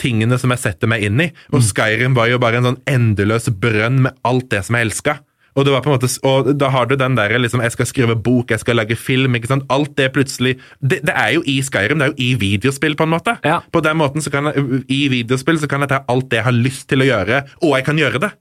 [0.00, 1.28] tingene som jeg setter meg inn i.
[1.54, 5.18] Og Skyrim var jo bare en sånn endeløs brønn med alt det som jeg elska.
[5.54, 7.86] Og, det var på en måte, og da har du den der liksom, Jeg skal
[7.86, 9.34] skrive bok, jeg skal lage film.
[9.34, 9.66] ikke sant?
[9.70, 13.06] Alt det plutselig det, det er jo i Skyrim, det er jo i videospill, på
[13.06, 13.36] en måte.
[13.44, 13.60] Ja.
[13.72, 16.48] På den måten så kan jeg, I videospill så kan jeg ta alt det jeg
[16.48, 18.34] har lyst til å gjøre, og jeg kan gjøre det.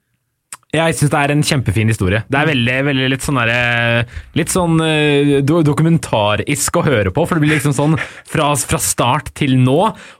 [0.73, 2.23] Jeg syns det er en kjempefin historie.
[2.33, 7.25] Det er veldig, veldig litt sånn derre Litt sånn eh, do dokumentarisk å høre på,
[7.29, 9.75] for det blir liksom sånn fra, fra start til nå.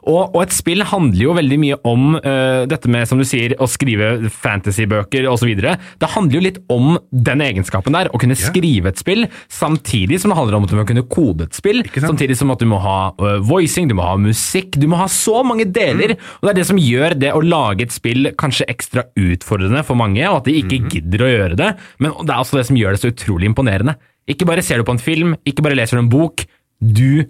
[0.05, 3.55] Og, og et spill handler jo veldig mye om uh, dette med, som du sier,
[3.57, 5.49] å skrive fantasybøker osv.
[5.57, 10.29] Det handler jo litt om den egenskapen der, å kunne skrive et spill, samtidig som
[10.29, 11.81] det handler om at du må kunne kode et spill.
[11.97, 15.09] Samtidig som at du må ha uh, voicing, du må ha musikk, du må ha
[15.09, 16.13] så mange deler.
[16.41, 19.97] Og det er det som gjør det å lage et spill kanskje ekstra utfordrende for
[19.97, 21.69] mange, og at de ikke gidder å gjøre det.
[22.03, 23.95] Men det er altså det som gjør det så utrolig imponerende.
[24.29, 26.45] Ikke bare ser du på en film, ikke bare leser du en bok.
[26.83, 27.23] Du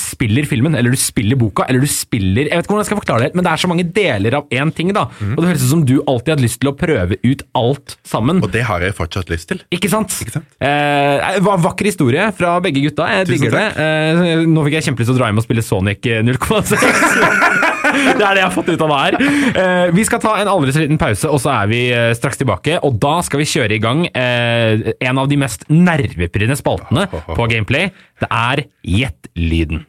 [0.00, 3.00] spiller filmen, eller du spiller boka, eller du spiller Jeg vet ikke hvordan jeg skal
[3.02, 4.92] forklare det, men det er så mange deler av én ting.
[4.96, 5.02] da.
[5.20, 8.40] Og det høres ut som du alltid hadde lyst til å prøve ut alt sammen.
[8.40, 9.60] Og det har jeg fortsatt lyst til.
[9.76, 10.16] Ikke sant?
[10.24, 10.48] Ikke sant?
[10.64, 13.10] Eh, en vakker historie fra begge gutta.
[13.18, 13.68] Jeg Tusen digger det.
[13.76, 17.62] Eh, nå fikk jeg kjempelyst til å dra hjem og spille Sonic eh, 0,6.
[18.04, 19.16] det er det jeg har fått ut av det her.
[19.62, 22.40] Eh, vi skal ta en aldri så liten pause, og så er vi eh, straks
[22.42, 22.78] tilbake.
[22.86, 27.50] Og da skal vi kjøre i gang eh, en av de mest nervepirrende spaltene på
[27.52, 27.90] Gameplay.
[28.22, 29.82] Det er Gjett lyden.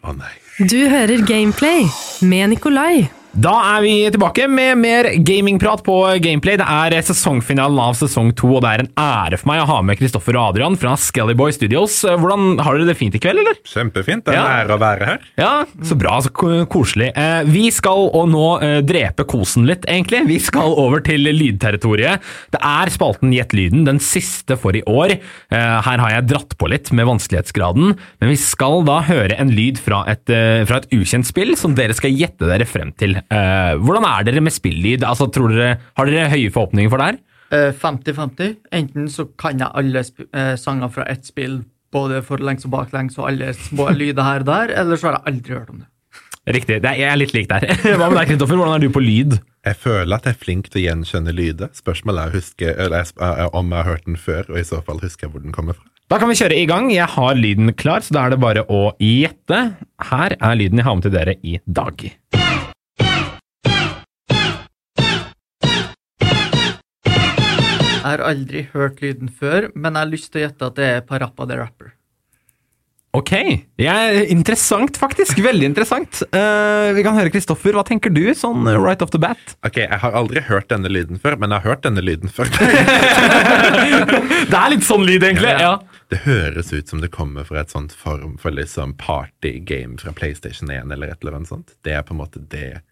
[0.57, 1.85] Du hører Gameplay
[2.25, 3.07] med Nikolai.
[3.37, 6.55] Da er vi tilbake med mer gamingprat på Gameplay.
[6.57, 9.75] Det er sesongfinalen av sesong to, og det er en ære for meg å ha
[9.85, 11.99] med Kristoffer og Adrian fra Skellyboy Studios.
[12.01, 13.59] Hvordan Har dere det fint i kveld, eller?
[13.61, 14.25] Kjempefint.
[14.25, 14.63] Det er en Ja.
[14.63, 15.19] ære å være her.
[15.37, 15.51] Ja,
[15.85, 16.31] så bra, så
[16.65, 17.11] koselig.
[17.15, 20.23] Eh, vi skal nå eh, drepe kosen litt, egentlig.
[20.25, 22.17] Vi skal over til lydterritoriet.
[22.49, 25.13] Det er spalten Gjett lyden, den siste for i år.
[25.51, 29.53] Eh, her har jeg dratt på litt med vanskelighetsgraden, men vi skal da høre en
[29.53, 33.19] lyd fra et, fra et ukjent spill som dere skal gjette dere frem til.
[33.33, 35.03] Eh, hvordan er dere med spillelyd?
[35.07, 37.19] Altså, dere, har dere høye forhåpninger for det her?
[37.51, 38.55] Eh, 50-50.
[38.75, 41.61] Enten så kan jeg alle sp eh, sanger fra ett spill,
[41.91, 45.33] både forlengs og baklengs, og alle små lyder her og der, eller så har jeg
[45.33, 45.91] aldri hørt om det.
[46.47, 46.79] Riktig.
[46.79, 47.67] Det er, jeg er litt lik der.
[47.99, 48.55] Hva med deg, Kristoffer?
[48.55, 49.35] Hvordan er du på lyd?
[49.67, 51.73] Jeg føler at jeg er flink til å gjenkjenne lyder.
[51.75, 54.79] Spørsmålet er å huske, eller, er om jeg har hørt den før, og i så
[54.87, 55.89] fall husker jeg hvor den kommer fra.
[56.07, 56.85] Da kan vi kjøre i gang.
[56.87, 59.57] Jeg har lyden klar, så da er det bare å gjette.
[60.07, 62.05] Her er lyden jeg har med til dere i dag.
[67.97, 70.89] Jeg har aldri hørt lyden før, men jeg har lyst til å gjette at det
[70.95, 71.93] er Parappa the Rapper.
[73.17, 73.31] Ok.
[73.81, 73.95] Ja,
[74.29, 75.39] interessant, faktisk.
[75.41, 76.19] Veldig interessant.
[76.29, 77.73] Uh, vi kan høre Kristoffer.
[77.73, 79.55] Hva tenker du, sånn right off the bat?
[79.65, 82.51] Ok, Jeg har aldri hørt denne lyden før, men jeg har hørt denne lyden før.
[84.51, 85.55] Det er litt sånn lyd, egentlig.
[85.63, 85.79] Ja.
[86.13, 90.69] Det høres ut som det kommer fra et sånt form for liksom partygame fra PlayStation
[90.71, 91.73] 1 eller et eller annet sånt.
[91.83, 92.83] Det er på en måte det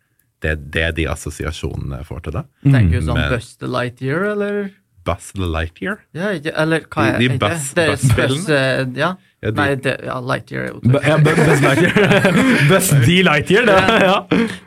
[0.43, 2.43] det, det er de assosiasjonene jeg får til det.
[2.65, 4.73] Tenker du sånn men- the Lightyear, eller?
[5.05, 5.99] Buzz the Lightyear.
[6.17, 6.31] Ja,
[6.65, 8.41] eller hva er de de Buzz- Det er Buzz-spillene?
[8.41, 9.13] Buzz, eh, ja.
[9.45, 12.39] Ja, de- Nei, det, ja, Lightyear er jo ja, Buzz Lightyear.
[12.71, 13.79] Buzz D Lightyear, det.
[14.05, 14.15] Ja.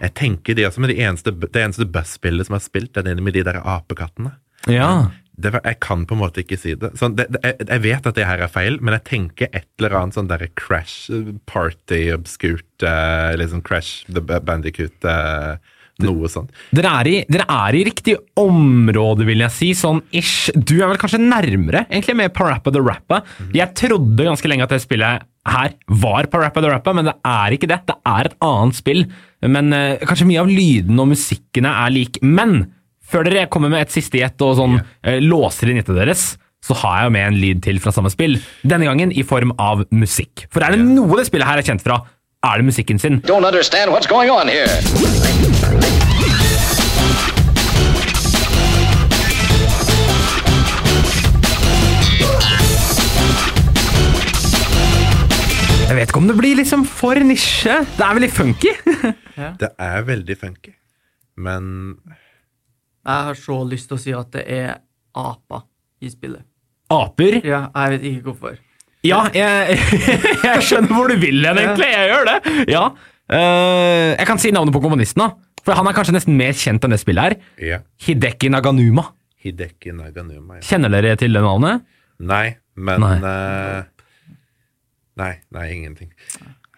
[0.05, 3.16] Jeg tenker de også men det eneste, Det eneste Buzz-spillet som har spilt, er det
[3.22, 4.37] med de der apekattene.
[4.68, 4.92] ja.
[5.38, 6.88] Det, jeg kan på en måte ikke si det.
[6.98, 9.68] Sånn, det, det jeg, jeg vet at det her er feil, men jeg tenker et
[9.79, 15.53] eller annet sånn der Crash eh, Party, obskurt uh, liksom Crash the Bandicoot eh,
[16.06, 16.52] Noe sånt.
[16.70, 19.70] Dere er, i, dere er i riktig område, vil jeg si.
[19.74, 20.52] Sånn ish.
[20.54, 23.24] Du er vel kanskje nærmere egentlig med Parappa the Rappa.
[23.56, 27.56] Jeg trodde ganske lenge at det spillet her var Parappa the Rappa, men det er
[27.56, 27.80] ikke det.
[27.88, 29.06] Det er et annet spill.
[29.42, 32.20] Men eh, kanskje mye av lydene og musikkene er lik.
[32.22, 32.61] Men
[33.08, 36.28] før dere kommer med et siste gjett og sånn eh, låser inn gjettet deres,
[36.62, 38.38] så har jeg jo med en lyd til fra samme spill.
[38.66, 40.46] Denne gangen i form av musikk.
[40.52, 42.00] For er det noe det spillet her er kjent fra,
[42.44, 43.20] er det musikken sin.
[43.20, 45.79] Don't understand what's going on here.
[55.88, 57.79] Jeg vet ikke om det blir liksom for nisje.
[57.96, 58.72] Det er veldig funky.
[59.62, 60.72] Det er veldig funky,
[61.38, 61.66] men
[63.07, 64.72] Jeg har så lyst til å si at det er
[65.14, 65.62] aper
[66.03, 66.42] i spillet.
[66.90, 67.38] Aper.
[67.46, 68.57] Ja, jeg vet ikke hvorfor.
[69.06, 69.76] Ja, jeg,
[70.48, 71.90] jeg skjønner hvor du vil hen, egentlig.
[71.92, 72.38] Jeg gjør det.
[72.72, 72.84] Ja.
[73.28, 75.28] Eh, jeg kan si navnet på komponisten, da.
[75.66, 77.82] For han er kanskje nesten mer kjent enn det spillet her.
[78.06, 79.04] Hideki Naganuma.
[79.44, 80.58] Hideki Naganuma.
[80.58, 80.64] Ja.
[80.70, 81.84] Kjenner dere til det navnet?
[82.18, 83.16] Nei, men Nei.
[83.22, 83.84] uh,
[85.18, 86.12] Nei, nei, ingenting.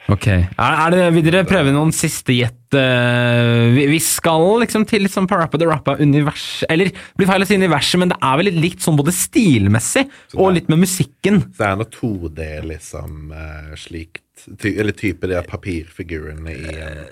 [0.09, 0.27] Ok.
[0.31, 2.57] Er, er det, vil dere prøve noen siste gjett?
[2.75, 7.49] eh, vi, vi skal liksom til liksom Parappa the Rappa-univers Eller det blir feil å
[7.49, 11.43] si universet, men det er vel litt, likt sånn både stilmessig og litt med musikken.
[11.51, 14.23] Så det er noe 2D, liksom, eh, slikt
[14.61, 17.03] ty Eller type de papirfigurene i en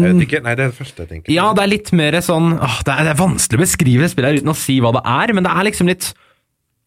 [0.00, 0.42] Jeg vet ikke.
[0.46, 1.34] Nei, det er det første jeg tenker.
[1.34, 4.14] Ja, det er litt mer sånn åh, det, er, det er vanskelig å beskrive det
[4.14, 6.12] spillet uten å si hva det er, men det er liksom litt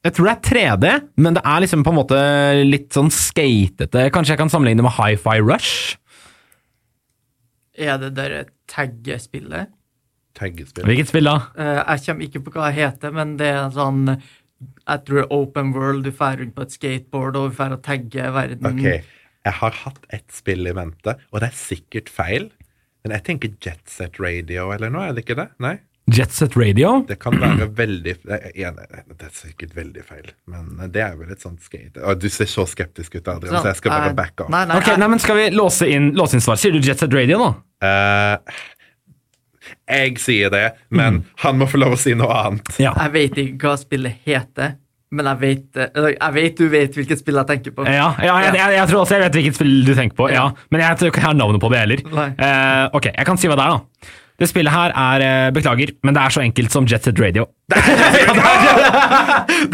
[0.01, 2.19] Jeg tror det er 3D, men det er liksom på en måte
[2.65, 4.07] litt sånn skatete.
[4.13, 5.99] Kanskje jeg kan sammenligne det med Hi-Fi Rush?
[7.77, 9.69] Er det det taggespillet?
[10.37, 10.87] Taggespillet.
[10.89, 11.35] Hvilket spill da?
[11.53, 15.23] Eh, jeg kommer ikke på hva det heter, men det er sånn Jeg tror det
[15.25, 16.05] er open world.
[16.05, 18.67] Du drar rundt på et skateboard og drar og tagger verden.
[18.71, 19.05] Ok,
[19.45, 22.49] jeg har hatt ett spill i vente, og det er sikkert feil.
[23.01, 25.47] Men jeg tenker Jet Set Radio eller noe, er det ikke det?
[25.61, 25.77] Nei?
[26.09, 27.05] Jet Set Radio?
[27.07, 31.31] Det kan være veldig det er, det er sikkert veldig feil, men det er vel
[31.31, 32.01] et sånt skate...
[32.19, 34.51] Du ser så skeptisk ut, Adrian, så jeg skal bare Eh, backe off.
[34.51, 36.59] Nei, nei, okay, nei, men Skal vi låse inn, låse inn svar?
[36.59, 37.49] Sier du Jet Set Radio nå?
[37.81, 38.37] Uh,
[39.89, 42.71] jeg sier det, men han må få lov å si noe annet.
[42.81, 42.93] Ja.
[43.05, 44.75] Jeg vet ikke hva spillet heter,
[45.11, 45.81] men jeg vet,
[46.15, 47.85] jeg vet du vet hvilket spill jeg tenker på.
[47.85, 50.47] Ja, ja jeg, jeg, jeg tror også jeg vet hvilket spill du tenker på, ja.
[50.71, 52.03] men jeg tror ikke jeg har navnet på det heller.
[52.31, 54.17] Eh, ok, jeg kan si hva det er, da.
[54.41, 57.45] Det spillet her er eh, Beklager, men det er så enkelt som Jet Set Radio.
[57.71, 57.79] Det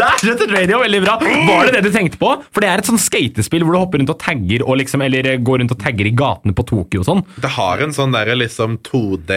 [0.05, 1.15] er Jet Set Radio, veldig bra!
[1.21, 2.29] Var det det du tenkte på?
[2.53, 5.23] For det er et sånn skatespill hvor du hopper rundt og tagger og liksom, eller
[5.33, 7.23] eh, går rundt og tagger i gatene på Tokyo og sånn.
[7.43, 9.31] Det har en sånn derre liksom 2D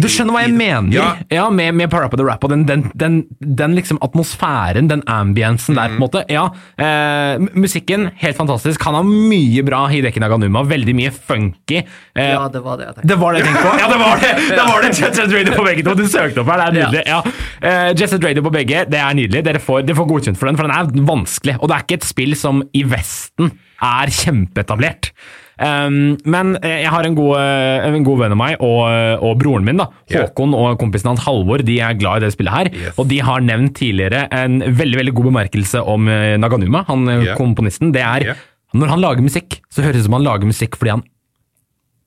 [0.00, 0.90] Du skjønner hva jeg mener?
[0.94, 1.08] Ja.
[1.32, 5.78] Ja, med, med Parappa the Rap og den, den, den, den liksom atmosfæren, den ambiensen
[5.78, 6.20] der, på en måte.
[6.32, 6.44] Ja,
[6.80, 8.82] eh, Musikken, helt fantastisk.
[8.86, 10.60] Han har mye bra Hideki Naganuma.
[10.70, 11.78] Veldig mye funky.
[12.14, 13.08] Eh, Ja, det var det jeg tenkte.
[13.10, 13.72] det var det jeg tenkte på!
[13.80, 14.32] Ja, det var det!
[14.60, 15.92] Det var det Jet Set Radio på begge to!
[15.98, 17.02] Du søkte opp her, det er nydelig.
[17.08, 17.20] Ja.
[17.60, 19.44] Eh, Jet Drader på begge, det er nydelig.
[19.46, 21.58] Dere får, dere får godkjent for den, for den er vanskelig.
[21.60, 25.12] Og det er ikke et spill som i Vesten er kjempeetablert.
[25.60, 29.20] Um, men eh, jeg har en god, eh, en god venn av meg og, eh,
[29.20, 29.90] og broren min, da.
[30.08, 32.70] Håkon og kompisen hans Halvor, de er glad i det spillet her.
[32.72, 32.94] Yes.
[32.96, 37.36] Og de har nevnt tidligere en veldig veldig god bemerkelse om eh, Naganuma, han yeah.
[37.36, 37.92] Komponisten.
[37.92, 38.44] Det er yeah.
[38.72, 41.04] når han lager musikk, så høres det ut som han lager musikk fordi han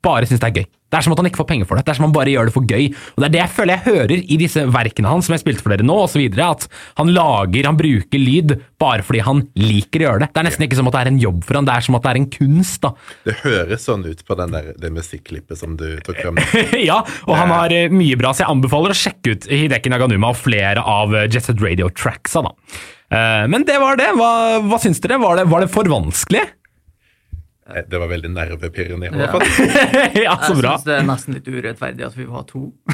[0.04, 0.66] bare syns det er gøy.
[0.94, 1.84] Det er som at han ikke får penger for det.
[1.88, 2.84] Det er som at han bare gjør det for gøy.
[3.16, 5.64] Og Det er det jeg føler jeg hører i disse verkene hans, som jeg spilte
[5.66, 6.22] for dere nå, osv.
[6.46, 6.68] At
[7.00, 10.30] han lager, han bruker lyd bare fordi han liker å gjøre det.
[10.36, 11.98] Det er nesten ikke som at det er en jobb for han, det er som
[11.98, 12.80] at det er en kunst.
[12.86, 12.94] da.
[13.26, 16.42] Det høres sånn ut på den der, det musikklippet som du tok fram.
[16.92, 20.30] ja, og han har eh, mye bra, så jeg anbefaler å sjekke ut Hideki Naganuma
[20.36, 22.46] og flere av eh, Jet Set Radio-tracksa.
[22.46, 22.54] da.
[23.10, 24.12] Eh, Men det var det.
[24.20, 24.34] Hva,
[24.70, 25.18] hva syns dere?
[25.26, 26.46] Var det, var det for vanskelig?
[27.70, 29.08] Eh, Det var veldig nervepirrende.
[29.08, 29.28] i Ja.
[30.28, 30.74] ja, så Jeg bra.
[30.78, 32.66] syns det er nesten litt urettferdig at vi var to.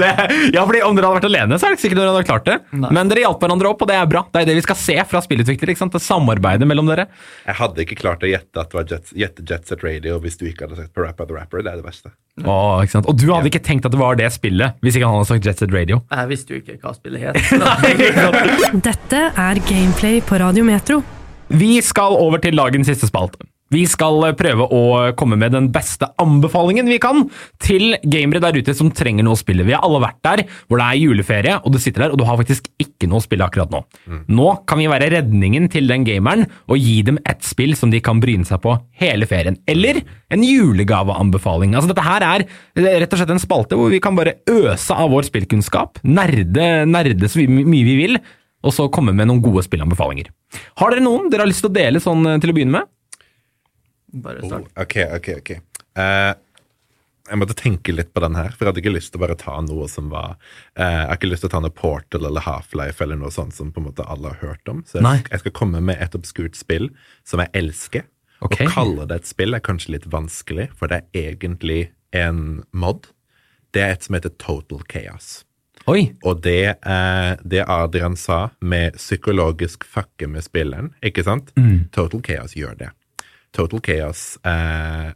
[0.00, 0.08] Det,
[0.54, 2.46] ja, fordi Om dere hadde vært alene, så er det ikke sikkert dere hadde klart
[2.48, 2.56] det.
[2.74, 2.90] Nei.
[2.96, 4.22] Men dere hjalp hverandre opp, og det er bra.
[4.32, 5.74] Det er det vi skal se fra spillutviklere.
[5.74, 5.94] ikke sant?
[5.94, 7.06] Det samarbeidet mellom dere.
[7.46, 10.38] Jeg hadde ikke klart å gjette at det var Jet, gjette Jet Set Radio hvis
[10.40, 11.62] du ikke hadde sagt på Rappa the Rapper.
[11.62, 12.10] Det er det verste.
[12.40, 13.06] Åh, ikke sant?
[13.10, 15.46] Og du hadde ikke tenkt at det var det spillet hvis ikke han hadde sagt
[15.50, 16.00] Jet Set Radio.
[16.10, 17.36] Jeg visste jo ikke hva spillet het.
[18.90, 21.02] Dette er Gameplay på Radio Metro.
[21.50, 23.42] Vi skal over til dagens siste spalte.
[23.70, 24.82] Vi skal eh, prøve å
[25.18, 27.24] komme med den beste anbefalingen vi kan
[27.62, 29.66] til gamere der ute som trenger noe å spille.
[29.66, 32.26] Vi har alle vært der hvor det er juleferie, og du sitter der og du
[32.26, 33.84] har faktisk ikke noe å spille akkurat nå.
[34.30, 38.02] Nå kan vi være redningen til den gameren og gi dem et spill som de
[38.02, 39.58] kan bryne seg på hele ferien.
[39.70, 40.02] Eller
[40.34, 41.76] en julegaveanbefaling.
[41.78, 45.14] Altså Dette her er rett og slett en spalte hvor vi kan bare øse av
[45.14, 48.18] vår spillkunnskap, nerde, nerde så mye vi vil,
[48.60, 50.30] og så komme med noen gode spillanbefalinger.
[50.80, 52.92] Har dere noen dere har lyst til å dele sånn eh, til å begynne med?
[54.10, 55.50] Bare Oh, ok, ok, ok.
[55.98, 56.32] Uh,
[57.30, 59.36] jeg måtte tenke litt på den her, for jeg hadde ikke lyst til å bare
[59.38, 62.42] ta noe som var uh, Jeg har ikke lyst til å ta noe Portal eller
[62.42, 64.82] Half-Life eller noe sånt som på en måte alle har hørt om.
[64.88, 66.90] Så jeg, jeg skal komme med et obskurt spill
[67.28, 68.08] som jeg elsker.
[68.40, 68.66] Okay.
[68.66, 73.10] Å kalle det et spill er kanskje litt vanskelig, for det er egentlig en mod.
[73.70, 75.42] Det er et som heter Total Chaos.
[75.88, 76.12] Oi!
[76.26, 81.54] Og det, eh, det Adrian sa med psykologisk fucke med spilleren, ikke sant?
[81.92, 82.90] Total Chaos gjør det.
[83.56, 85.10] Total Chaos eh,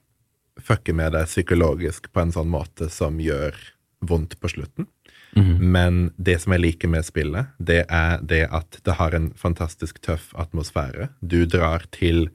[0.64, 3.55] fucker med deg psykologisk på en sånn måte som gjør
[4.05, 4.88] vondt på slutten.
[5.61, 9.98] Men det som jeg liker med spillet, det er det at det har en fantastisk
[10.05, 11.09] tøff atmosfære.
[11.20, 12.29] Du drar til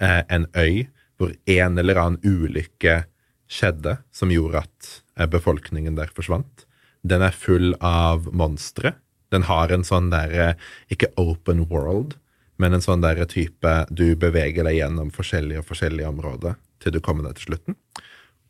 [0.00, 3.04] eh, en øy hvor en eller annen ulykke
[3.48, 6.65] skjedde som gjorde at eh, befolkningen der forsvant.
[7.06, 8.96] Den er full av monstre.
[9.34, 10.54] Den har en sånn derre
[10.92, 12.14] Ikke open world,
[12.62, 17.00] men en sånn derre type Du beveger deg gjennom forskjellige og forskjellige områder til du
[17.00, 17.76] kommer deg til slutten.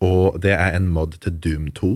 [0.04, 1.90] Og det er en mod til Doom 2,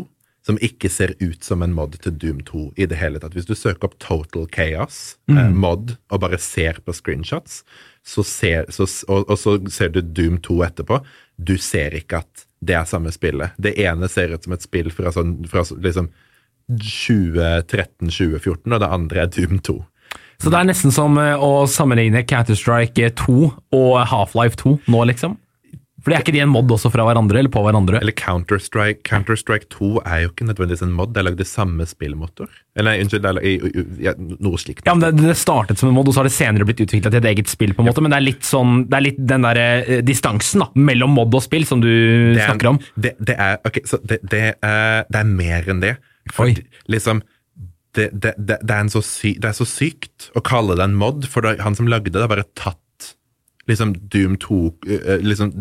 [0.46, 3.34] som ikke ser ut som en mod til Doom 2 i det hele tatt.
[3.36, 7.60] Hvis du søker opp Total Chaos eh, mod og bare ser på screenshots,
[8.06, 11.02] så ser, så, og, og så ser du Doom 2 etterpå,
[11.36, 13.56] du ser ikke at det er samme spillet.
[13.60, 16.10] Det ene ser ut som et spill fra, sånn, fra liksom
[16.78, 19.78] 2013-2014, og det andre er Doom 2.
[20.40, 23.38] Så det er nesten som eh, å sammenligne Counter-Strike 2
[23.76, 25.36] og Half-Life 2 nå, liksom?
[26.00, 27.98] For er ikke de en mod også fra hverandre, eller på hverandre?
[28.00, 31.84] Eller Counter-Strike Counter-Strike 2 er jo ikke nødvendigvis en mod, det er lagd i samme
[31.84, 32.48] spillmotor.
[32.72, 34.80] Eller nei, unnskyld, det er lag- i- i- ja, noe slikt.
[34.88, 37.12] Ja, men det, det startet som en mod, og så har det senere blitt utvikla
[37.12, 39.20] til et eget spill, på en måte, men det er litt sånn, det er litt
[39.34, 42.80] den der eh, distansen da, mellom mod og spill som du det er, snakker om.
[42.96, 45.98] Det, det er, ok, så det, det, er, det er mer enn det.
[46.32, 46.52] For
[46.90, 47.24] liksom
[47.96, 51.42] det, det, det, er sy, det er så sykt å kalle det en mod, for
[51.42, 52.78] det, han som lagde det, har bare tatt
[53.70, 55.52] liksom Doom 2-koden liksom,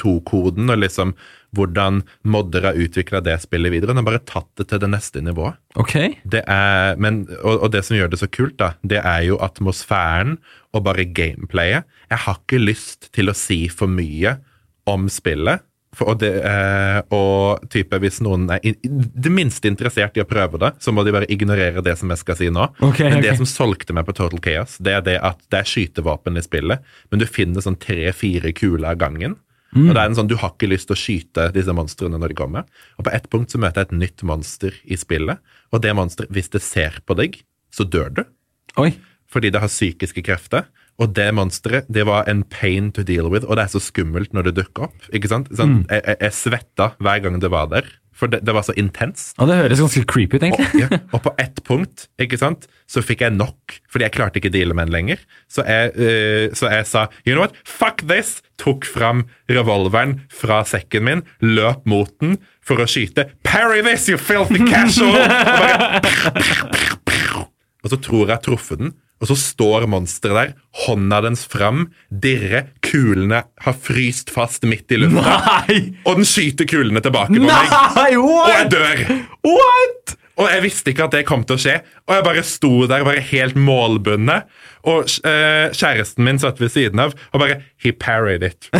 [0.00, 1.14] 2 og liksom
[1.56, 3.92] hvordan modder har utvikla det spillet videre.
[3.92, 5.58] Han har bare tatt det til det neste nivået.
[5.80, 6.14] Okay.
[6.22, 9.40] Det er, men, og, og det som gjør det så kult, da, det er jo
[9.42, 10.38] atmosfæren
[10.76, 11.88] og bare gameplayet.
[12.10, 14.38] Jeg har ikke lyst til å si for mye
[14.90, 15.66] om spillet.
[15.96, 20.28] For, og, det, eh, og type, hvis noen er in, det minste interessert i å
[20.28, 22.68] prøve det, så må de bare ignorere det som jeg skal si nå.
[22.78, 23.40] Okay, men det okay.
[23.42, 26.86] som solgte meg på Total Chaos, det er det at det er skytevåpen i spillet,
[27.10, 29.34] men du finner sånn tre-fire kuler av gangen.
[29.74, 29.88] Mm.
[29.88, 32.32] Og det er en sånn, Du har ikke lyst til å skyte disse monstrene når
[32.32, 32.66] de kommer.
[32.98, 36.30] Og på ett punkt så møter jeg et nytt monster i spillet, og det monsteret,
[36.34, 37.42] hvis det ser på deg,
[37.74, 38.24] så dør du.
[38.82, 38.92] Oi.
[39.30, 40.66] Fordi det har psykiske krefter.
[41.00, 44.34] Og det monsteret det var en pain to deal with, og det er så skummelt
[44.36, 45.08] når det dukker opp.
[45.16, 45.48] ikke sant?
[45.56, 47.88] Sånn, jeg, jeg, jeg svetta hver gang det var der,
[48.20, 49.32] for det, det var så intenst.
[49.40, 50.66] Og det høres ganske creepy ut, egentlig.
[50.68, 54.40] Og, ja, og på ett punkt ikke sant, så fikk jeg nok, fordi jeg klarte
[54.40, 55.24] ikke å deale med den lenger.
[55.48, 58.40] Så jeg, uh, så jeg sa you know what, fuck this!
[58.60, 63.30] Tok fram revolveren fra sekken min, løp mot den for å skyte.
[63.46, 65.16] Parry this, you filthy casual!
[65.16, 66.02] Og, bare,
[67.84, 70.52] og så tror jeg jeg har truffet den, og så står monsteret der,
[70.86, 75.34] hånda dens fram, dirrer, kulene har fryst fast midt i lufta,
[75.68, 75.80] Nei!
[76.08, 77.74] og den skyter kulene tilbake på meg.
[77.98, 79.04] Nei, Og jeg dør!
[79.44, 80.16] What?
[80.40, 81.74] Og jeg visste ikke at det kom til å skje.
[82.08, 84.46] Og jeg bare sto der bare helt målbundet.
[84.88, 88.68] Og eh, kjæresten min satt ved siden av og bare He parried it.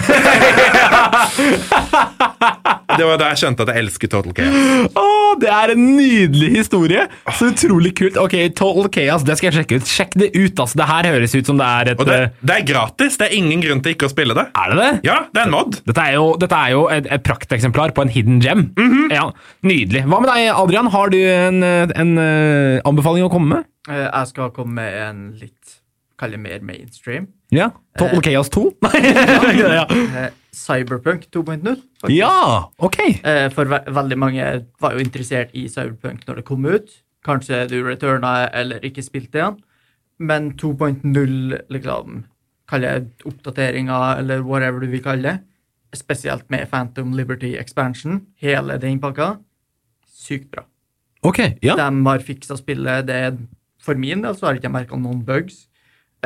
[2.99, 4.91] det var da jeg skjønte at jeg elsker Total Chaos.
[4.99, 7.05] Åh, det er en nydelig historie!
[7.37, 8.19] Så utrolig kult.
[8.21, 9.89] Ok, Total Chaos, det skal jeg sjekke ut.
[9.91, 10.81] Sjekk det ut, altså.
[10.81, 13.17] Det her høres ut som det er et Og det, eh, det er gratis.
[13.21, 14.47] Det er ingen grunn til ikke å spille det.
[14.53, 14.91] Er det det?
[15.09, 15.81] Ja, det er en mod.
[15.89, 18.67] Dette er jo, dette er jo et, et prakteksemplar på en hidden gem.
[19.13, 19.29] ja,
[19.67, 20.05] Nydelig.
[20.11, 20.91] Hva med deg, Adrian?
[20.93, 23.69] Har du en, en, en eh, anbefaling å komme med?
[23.89, 25.80] Eh, Jeg skal komme med en litt
[26.21, 27.31] Kall det mer mainstream.
[27.51, 27.71] Ja?
[27.99, 28.25] Total Eh.
[28.29, 28.65] Chaos 2?
[29.79, 29.87] ja.
[29.89, 31.77] Eh, Cyberpunk 2.0.
[32.13, 32.99] ja, ok.
[33.25, 34.49] Eh, For ve veldig mange
[34.83, 36.91] var jo interessert i Cyberpunk når det kom ut.
[37.25, 39.57] Kanskje du returna eller ikke spilte igjen.
[40.21, 42.25] Men 2.0, liksom
[42.71, 45.39] kaller jeg oppdateringer, eller whatever du vil kalle det.
[45.97, 48.27] Spesielt med Phantom Liberty Expansion.
[48.39, 49.39] Hele den pakka.
[50.07, 50.67] Sykt bra.
[51.27, 51.75] Ok, ja.
[51.77, 53.07] De har fiksa spillet.
[53.09, 53.39] Det
[53.83, 55.65] for min del så har jeg ikke merka noen bugs.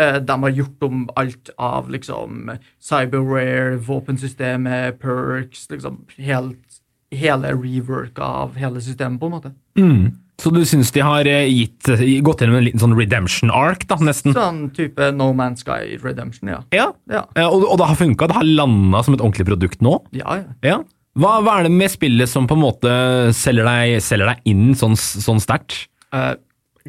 [0.01, 2.51] Eh, De har gjort om alt av liksom
[2.83, 6.81] cyberware, våpensystemet, perks, liksom helt,
[7.15, 9.53] hele rework av hele systemet, på en måte.
[9.79, 10.13] Mm.
[10.43, 11.87] Så du syns de har eh, gitt,
[12.27, 14.35] gått gjennom en liten sånn redemption ark, da, nesten?
[14.35, 16.59] Sånn type No Man's Sky Redemption, ja.
[16.75, 16.89] Ja.
[17.07, 18.27] Ja, Og, og det har funka?
[18.27, 20.01] Det har landa som et ordentlig produkt nå?
[20.17, 20.41] ja.
[20.43, 20.59] ja.
[20.75, 20.81] Ja.
[21.15, 22.91] Hva, hva er det med spillet som på en måte
[23.39, 25.85] selger deg, selger deg inn sånn, sånn sterkt?
[26.11, 26.33] Eh,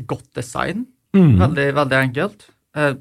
[0.09, 0.87] godt design.
[1.13, 1.35] Mm.
[1.43, 2.47] Veldig, veldig enkelt.
[2.75, 2.95] Eh,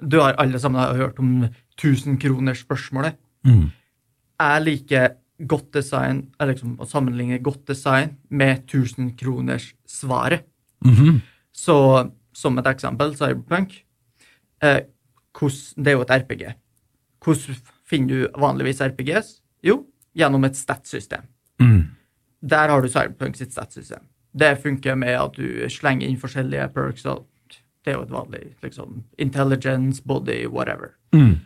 [0.00, 3.18] du har alle sammen har hørt om 1000 kroners-spørsmålet.
[3.46, 3.70] Mm.
[4.40, 5.08] Jeg liker
[5.48, 10.44] godt design, eller liksom å sammenligne godt design med 1000 kroners-svaret.
[10.84, 11.20] -hmm.
[11.52, 13.84] Så som et eksempel, Cyberpunk.
[14.62, 14.80] Eh,
[15.40, 16.44] hos, det er jo et RPG.
[17.24, 17.56] Hvordan
[17.88, 19.40] finner du vanligvis RPGs?
[19.62, 21.22] Jo, gjennom et stat-system.
[21.60, 21.82] Mm.
[22.42, 24.04] Der har du Cyberpunk sitt stat-system.
[24.32, 27.06] Det funker med at du slenger inn forskjellige perks.
[27.06, 27.26] og
[27.84, 30.94] Det er jo et vanlig liksom, intelligence, body, whatever.
[31.16, 31.38] Mm.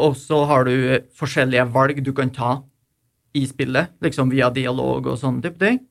[0.00, 0.72] Og så har du
[1.18, 2.62] forskjellige valg du kan ta
[3.36, 5.82] i spillet, liksom via dialog og sånne type ting.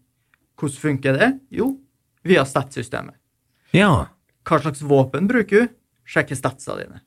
[0.59, 1.30] Hvordan funker det?
[1.55, 1.70] Jo,
[2.28, 3.15] via stat-systemet.
[3.72, 4.07] Ja.
[4.49, 5.76] Hva slags våpen bruker du?
[6.09, 7.03] Sjekke statsa dine.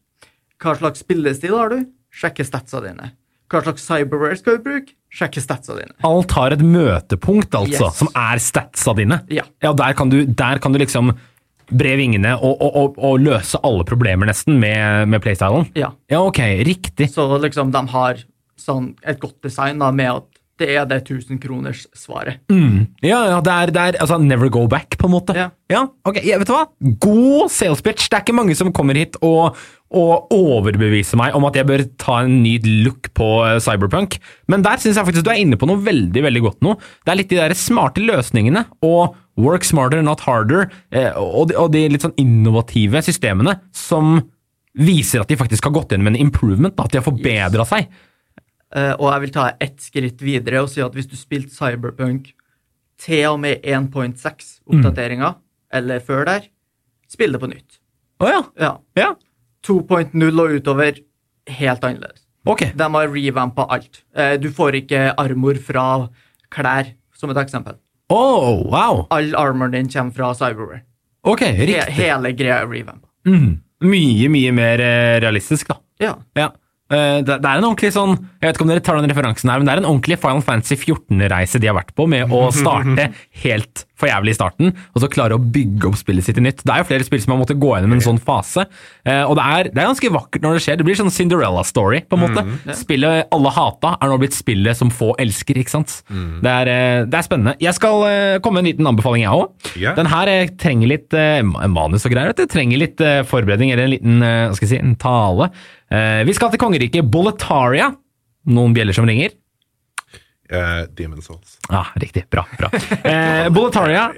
[0.62, 1.82] Hva slags spillestil har du?
[2.14, 3.10] Sjekke statsa dine.
[3.50, 4.94] Hva slags cyberware skal du bruke?
[5.12, 5.92] Sjekke statsa dine.
[6.06, 7.98] Alt har et møtepunkt, altså, Yes.
[7.98, 9.18] som er statsa dine.
[9.28, 9.42] Ja.
[9.60, 11.12] Ja, der kan du, der kan du liksom
[11.72, 15.70] bre vingene og, og, og, og løse alle problemer, nesten, med, med playstylen.
[15.78, 15.92] Ja.
[16.12, 17.10] Ja, ok, riktig.
[17.14, 18.22] Så liksom de har
[18.60, 20.28] sånn et godt design da, med at
[20.62, 22.42] det er det 1000 kroners svaret.
[22.52, 22.86] Mm.
[23.02, 25.34] Ja, ja, det er, det er altså never go back, på en måte.
[25.34, 25.86] Ja.
[26.06, 26.66] ok, ja, vet du hva?
[27.02, 28.08] God sales pitch.
[28.10, 29.58] Det er ikke mange som kommer hit og,
[29.92, 34.18] og overbeviser meg om at jeg bør ta en ny look på eh, Cyberpunk,
[34.52, 36.76] men der syns jeg faktisk du er inne på noe veldig veldig godt nå.
[37.02, 41.56] Det er litt de der smarte løsningene og work smarter, not harder, eh, og, de,
[41.56, 44.18] og de litt sånn innovative systemene som
[44.78, 47.90] viser at de faktisk har gått gjennom en improvement, at de har forbedra seg.
[48.72, 52.30] Uh, og jeg vil ta ett skritt videre og si at hvis du spilte Cyberpunk
[53.02, 55.34] til og med 1.6 oppdateringa,
[55.76, 56.46] eller før der,
[57.10, 57.78] spill det på nytt.
[58.22, 58.40] Å ja.
[58.62, 58.72] Ja.
[58.96, 59.10] ja.
[59.66, 61.02] 2.0 og utover,
[61.52, 62.24] helt annerledes.
[62.48, 62.64] Ok.
[62.74, 64.02] De har revampa alt.
[64.16, 65.86] Uh, Du får ikke armor fra
[66.52, 67.76] klær, som et eksempel.
[68.12, 69.06] Oh, wow.
[69.14, 70.82] All armoren din kommer fra cyberware.
[71.24, 71.94] Ok, He riktig.
[71.96, 73.06] hele greia er revampa.
[73.26, 73.52] Mhm.
[73.82, 75.76] Mye, mye mer eh, realistisk, da.
[76.02, 76.12] Ja.
[76.38, 76.50] Ja.
[76.92, 79.48] Eh, Det, det er en ordentlig sånn Jeg vet ikke om dere tar den referansen
[79.50, 82.50] her, men det er en ordentlig Final Fantasy 14-reise de har vært på, med å
[82.62, 83.08] starte
[83.42, 86.64] helt for jævlig i starten, og så klare å bygge opp spillet sitt i nytt.
[86.66, 88.66] Det er jo flere spill som har måttet gå gjennom en sånn fase,
[89.06, 90.80] eh, og det er, det er ganske vakkert når det skjer.
[90.80, 92.74] Det blir sånn Cinderella-story, på en måte.
[92.78, 95.98] Spillet alle hata er nå blitt spillet som få elsker, ikke sant?
[96.42, 97.56] Det, er, eh, det er spennende.
[97.62, 99.72] Jeg skal eh, komme med en liten anbefaling, jeg òg.
[99.78, 99.96] Yeah.
[99.98, 102.34] Den her trenger litt manus og greier.
[102.36, 102.44] du.
[102.50, 105.50] Trenger litt forberedning, eller en liten hva skal jeg si, en tale.
[106.26, 107.92] Vi skal til kongeriket Boletaria.
[108.52, 109.34] Noen bjeller som ringer.
[110.52, 111.58] Eh, Demon's Souls.
[111.68, 112.30] Ja, riktig.
[112.30, 112.46] Bra.
[112.58, 112.70] bra.
[113.10, 114.12] Eh, Boletaria.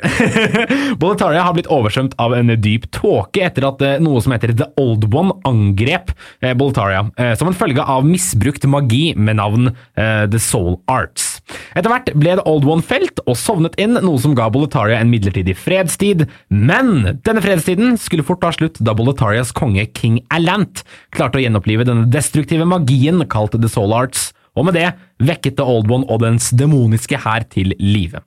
[0.98, 4.66] Boletaria har blitt oversvømt av en dyp tåke etter at eh, noe som heter The
[4.80, 6.10] Old One angrep
[6.42, 11.36] eh, Boletaria, eh, som en følge av misbrukt magi med navn eh, The Soul Arts.
[11.78, 15.12] Etter hvert ble The Old One felt og sovnet inn, noe som ga Boletaria en
[15.12, 16.26] midlertidig fredstid.
[16.50, 20.82] Men denne fredstiden skulle fort ta slutt da Boletarias konge King Alant
[21.14, 24.88] klarte å gjenopplive denne destruktive magien kalt The Soul Arts og med det
[25.24, 28.22] vekket The Old One og dens demoniske hær til live.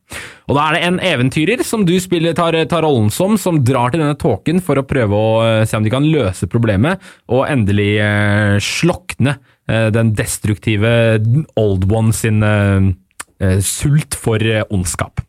[0.47, 3.93] Og da er det en eventyrer som du spiller, tar, tar rollen som, som drar
[3.93, 7.47] til denne tåken for å prøve å eh, se om de kan løse problemet, og
[7.47, 10.91] endelig eh, slokne eh, den destruktive
[11.59, 12.91] Old One sin eh,
[13.43, 15.23] eh, sult for eh, ondskap.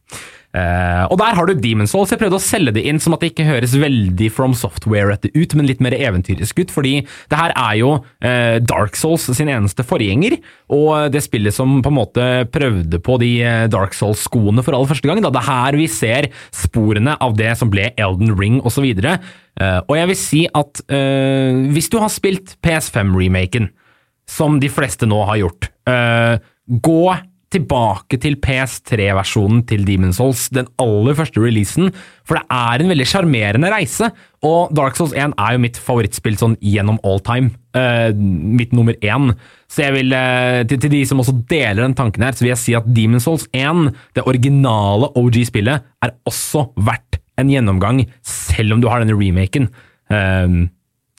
[0.57, 2.13] Eh, og der har du Demon's Souls.
[2.13, 5.55] Jeg prøvde å selge det inn som at det ikke høres veldig From Software-ete ut,
[5.59, 6.95] men litt mer eventyrisk ut, fordi
[7.29, 10.39] det her er jo uh, Dark Souls sin eneste forgjenger,
[10.73, 14.91] og det spillet som på en måte prøvde på de eh, Dark Souls-skoene for aller
[14.91, 15.21] første gang.
[15.25, 15.33] Da.
[15.35, 18.89] Det er her vi ser sporene av det som ble Elden Ring osv.
[18.89, 23.73] Uh, og jeg vil si at uh, hvis du har spilt PS5-remaken,
[24.29, 26.37] som de fleste nå har gjort, uh,
[26.69, 27.03] gå
[27.53, 31.93] tilbake til PS3-versjonen til Demon's Souls, den aller første releasen,
[32.29, 34.11] for det er en veldig sjarmerende reise.
[34.45, 37.55] Og Dark Souls 1 er jo mitt favorittspill sånn gjennom all time.
[37.77, 39.33] Uh, mitt nummer én.
[39.71, 42.53] Så jeg vil, uh, til, til, de som også deler den tanken her, så vil
[42.53, 48.77] jeg si at Demon's Souls 1, det originale OG-spillet, er også verdt en gjennomgang, selv
[48.77, 49.71] om du har denne remaken.
[50.13, 50.69] Uh,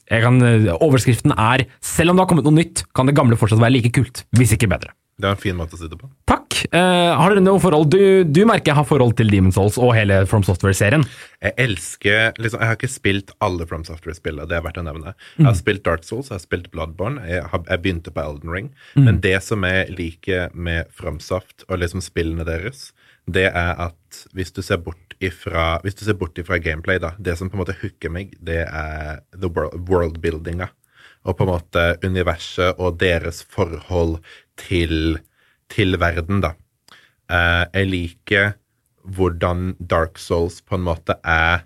[0.09, 0.41] kan,
[0.81, 3.93] overskriften er 'Selv om det har kommet noe nytt, kan det gamle fortsatt være like
[3.93, 4.93] kult, hvis ikke bedre'.
[5.19, 6.07] Det er en fin måte å si det på.
[6.29, 6.61] Takk.
[6.75, 9.91] Eh, har dere noe forhold du, du, merker jeg har forhold til Demon's Souls og
[9.95, 11.03] hele From Software-serien?
[11.43, 15.13] Jeg elsker liksom, Jeg har ikke spilt alle From Software-spillene, det er verdt å nevne.
[15.37, 15.59] Jeg har mm.
[15.59, 18.71] spilt Dark Souls, jeg har spilt Bloodborne, jeg, har, jeg begynte på Elden Ring.
[18.95, 19.03] Mm.
[19.09, 22.89] Men det som jeg liker med FromSoft og liksom spillene deres,
[23.29, 27.13] det er at hvis du ser bort ifra, hvis du ser bort ifra gameplay, da,
[27.19, 30.71] det som på en måte hooker meg, det er the world, world-buildinga.
[31.27, 34.21] Og på en måte universet og deres forhold
[34.61, 35.19] til,
[35.71, 36.55] til verden, da.
[37.29, 38.53] Uh, jeg liker
[39.09, 41.65] hvordan Dark Souls på en måte er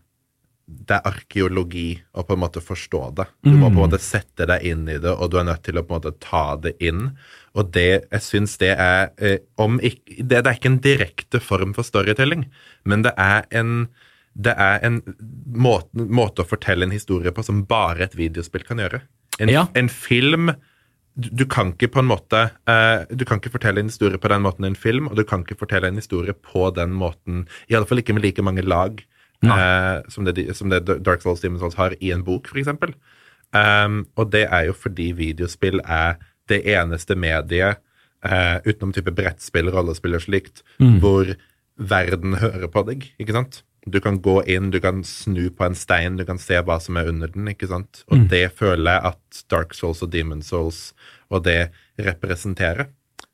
[0.63, 3.25] det er arkeologi å på en måte forstå det.
[3.43, 5.77] Du må på en måte sette deg inn i det, og du er nødt til
[5.77, 7.09] å på en måte ta det inn.
[7.59, 11.43] Og det, jeg syns det er eh, om ikke, det, det, er ikke en direkte
[11.43, 12.47] form for storytelling,
[12.89, 13.89] men det er en,
[14.33, 15.01] det er en
[15.45, 19.03] måte, måte, å fortelle en historie på som bare et videospill kan gjøre.
[19.43, 19.67] En, ja.
[19.77, 20.53] en film
[21.15, 22.39] du kan ikke på en måte
[22.69, 25.23] uh, Du kan ikke fortelle en historie på den måten i en film, og du
[25.27, 28.65] kan ikke fortelle en historie på den måten i alle fall ikke med like mange
[28.65, 29.03] lag
[29.45, 32.71] uh, som, det, som, det, Dark Souls Demon Souls har i en bok, f.eks.
[33.53, 36.17] Um, og det er jo fordi videospill er
[36.49, 37.81] det eneste mediet,
[38.25, 40.97] uh, utenom type brettspill, rollespill og slikt, mm.
[41.03, 41.35] hvor
[41.77, 43.61] verden hører på deg, ikke sant?
[43.85, 46.97] Du kan gå inn, du kan snu på en stein, du kan se hva som
[46.99, 47.47] er under den.
[47.51, 48.03] ikke sant?
[48.09, 48.27] Og mm.
[48.31, 50.91] det føler jeg at Dark Souls og Demon Souls
[51.33, 52.91] og det representerer.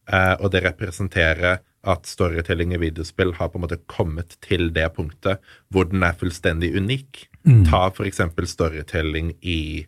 [0.10, 4.90] Eh, og det representerer at storytelling i videospill har på en måte kommet til det
[4.98, 7.28] punktet hvor den er fullstendig unik.
[7.48, 7.64] Mm.
[7.70, 9.86] Ta for eksempel storytelling i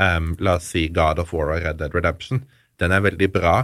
[0.00, 2.44] um, la oss si God of War og Red Dead Redemption.
[2.80, 3.56] Den er veldig bra,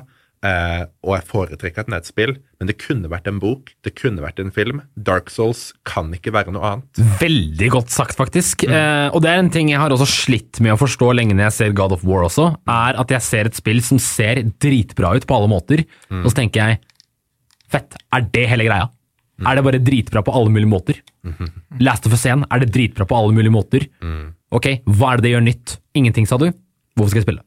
[0.43, 3.69] Uh, og jeg foretrekker at den er et spill, men det kunne vært en bok,
[3.87, 4.81] det kunne vært en film.
[4.99, 7.03] Dark Souls kan ikke være noe annet.
[7.21, 8.65] Veldig godt sagt, faktisk.
[8.67, 8.75] Mm.
[8.75, 11.47] Uh, og det er en ting jeg har også slitt med å forstå lenge når
[11.47, 15.15] jeg ser God of War også, er at jeg ser et spill som ser dritbra
[15.15, 16.25] ut på alle måter, mm.
[16.25, 16.83] og så tenker jeg
[17.73, 18.85] Fett, er det hele greia?
[19.41, 19.47] Mm.
[19.49, 20.99] Er det bare dritbra på alle mulige måter?
[21.25, 21.49] -hmm.
[21.81, 23.87] Last of Us 1, er det dritbra på alle mulige måter?
[24.03, 24.35] Mm.
[24.51, 25.79] Ok, hva er det det gjør nytt?
[25.95, 26.53] Ingenting, sa du.
[26.97, 27.43] Hvorfor skal jeg spille?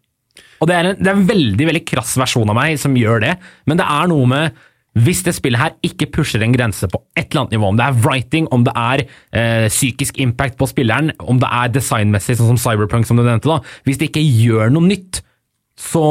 [0.65, 3.21] Og det er, en, det er en veldig veldig krass versjon av meg som gjør
[3.21, 3.35] det,
[3.69, 4.63] men det er noe med
[4.95, 7.83] hvis det spillet her ikke pusher en grense på et eller annet nivå, om det
[7.85, 12.53] er writing, om det er eh, psykisk impact på spilleren, om det er designmessig, sånn
[12.53, 13.59] som Cyberpunk, som du nevnte, da.
[13.83, 15.19] Hvis det ikke gjør noe nytt,
[15.75, 16.05] så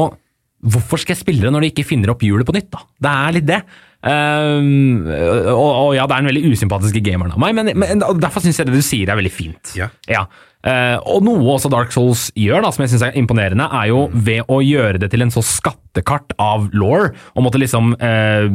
[0.65, 2.85] hvorfor skal jeg spille det når de ikke finner opp hjulet på nytt, da?
[3.07, 3.61] Det er litt det.
[4.05, 8.45] Um, og, og, ja, det er en veldig usympatiske gamer av meg, men, men derfor
[8.45, 9.73] syns jeg det du sier er veldig fint.
[9.79, 9.89] Ja.
[10.11, 10.27] ja.
[10.65, 14.07] Uh, og noe også Dark Souls gjør, da, som jeg syns er imponerende, er jo
[14.09, 14.21] mm.
[14.27, 18.47] ved å gjøre det til en så skattekart av law, og måtte liksom uh,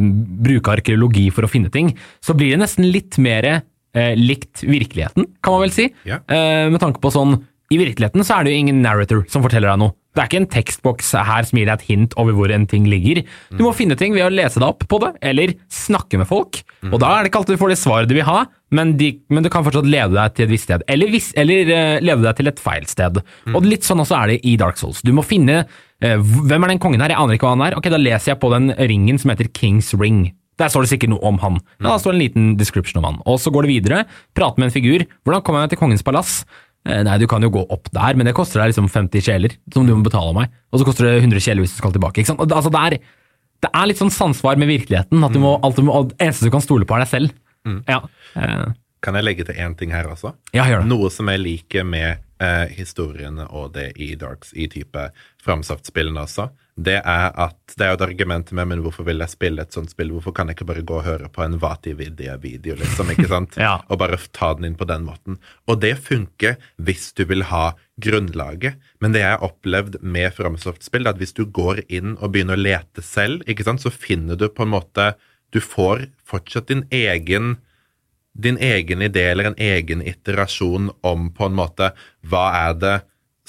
[0.46, 5.30] bruke arkeologi for å finne ting, så blir det nesten litt mer uh, likt virkeligheten,
[5.46, 5.90] kan man vel si.
[6.10, 6.22] Ja.
[6.70, 7.36] med tanke på sånn
[7.74, 9.94] I virkeligheten så er det jo ingen narrator som forteller deg noe.
[10.16, 12.88] Det er ikke en tekstboks her som gir deg et hint over hvor en ting
[12.90, 13.22] ligger.
[13.54, 16.62] Du må finne ting ved å lese deg opp på det, eller snakke med folk.
[16.90, 18.40] Og da er det ikke alltid du får det svaret du vil ha,
[18.76, 20.84] men, de, men du kan fortsatt lede deg til et visst sted.
[20.90, 23.22] Eller, vis, eller uh, lede deg til et feil sted.
[23.54, 25.04] Og litt sånn også er det i Dark Souls.
[25.06, 27.14] Du må finne uh, Hvem er den kongen her?
[27.14, 27.78] Jeg aner ikke hva han er.
[27.78, 30.28] Ok, Da leser jeg på den ringen som heter Kings Ring.
[30.60, 31.60] Der står det sikkert noe om han.
[31.80, 33.22] Ja, da står det en liten description om han.
[33.30, 34.02] Og så går det videre.
[34.36, 35.06] Prater med en figur.
[35.24, 36.42] Hvordan kommer jeg meg til kongens palass?
[36.88, 39.56] Eh, nei, du kan jo gå opp der, men det koster deg liksom 50 kjeler,
[39.74, 40.54] som du må betale meg.
[40.72, 42.22] Og så koster det 100 kjeler hvis du skal tilbake.
[42.22, 42.44] ikke sant?
[42.46, 43.26] Altså, det, er,
[43.66, 45.24] det er litt sånn samsvar med virkeligheten.
[45.26, 47.36] at du må, alt du må, Det eneste du kan stole på, er deg selv.
[47.68, 47.82] Mm.
[47.90, 48.00] Ja.
[48.40, 48.70] Eh.
[49.04, 50.34] Kan jeg legge til én ting her også?
[50.56, 50.92] Ja, gjør det.
[50.92, 55.10] Noe som jeg liker med eh, historiene og det i Darks, i type
[55.44, 56.50] framsaftspillene også
[56.80, 59.76] det er at det er jo et argument med men hvorfor vil jeg spille et
[59.76, 60.14] sånt spill?
[60.16, 63.58] Hvorfor kan jeg ikke bare gå og høre på en Vati-video, liksom, ikke sant?
[63.66, 63.78] ja.
[63.90, 65.40] Og bare ta den inn på den måten.
[65.68, 68.80] Og det funker hvis du vil ha grunnlaget.
[69.04, 72.60] Men det jeg har opplevd med Framsoft-spill, er at hvis du går inn og begynner
[72.60, 75.14] å lete selv, ikke sant, så finner du på en måte
[75.50, 77.56] Du får fortsatt din egen
[78.38, 81.90] din egen idé eller en egen iterasjon om på en måte
[82.30, 82.94] hva er det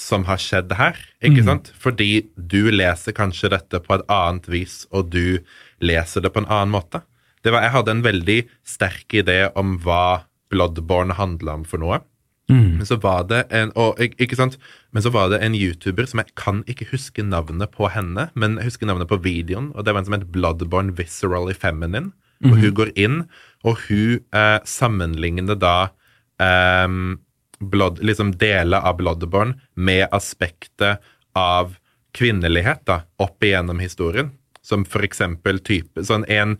[0.01, 1.71] som har skjedd her, ikke sant?
[1.77, 5.41] Fordi du leser kanskje dette på et annet vis, og du
[5.83, 7.03] leser det på en annen måte.
[7.41, 12.01] Det var, jeg hadde en veldig sterk idé om hva Bloodborne handla om for noe.
[12.51, 14.57] Men så var det en og, ikke sant?
[14.91, 18.57] Men så var det en YouTuber som jeg kan ikke huske navnet på henne, men
[18.59, 22.11] jeg husker navnet på videoen, og det var en som het Bloodborne Viscerally Feminine.
[22.41, 23.17] Og hun går inn,
[23.61, 25.91] og hun eh, sammenligner da
[26.41, 27.19] ehm,
[27.61, 31.01] blood, liksom deler av Bloodborne med aspektet
[31.37, 31.75] av
[32.17, 34.33] kvinnelighet da, opp igjennom historien.
[34.61, 36.51] Som for eksempel type Sånn en,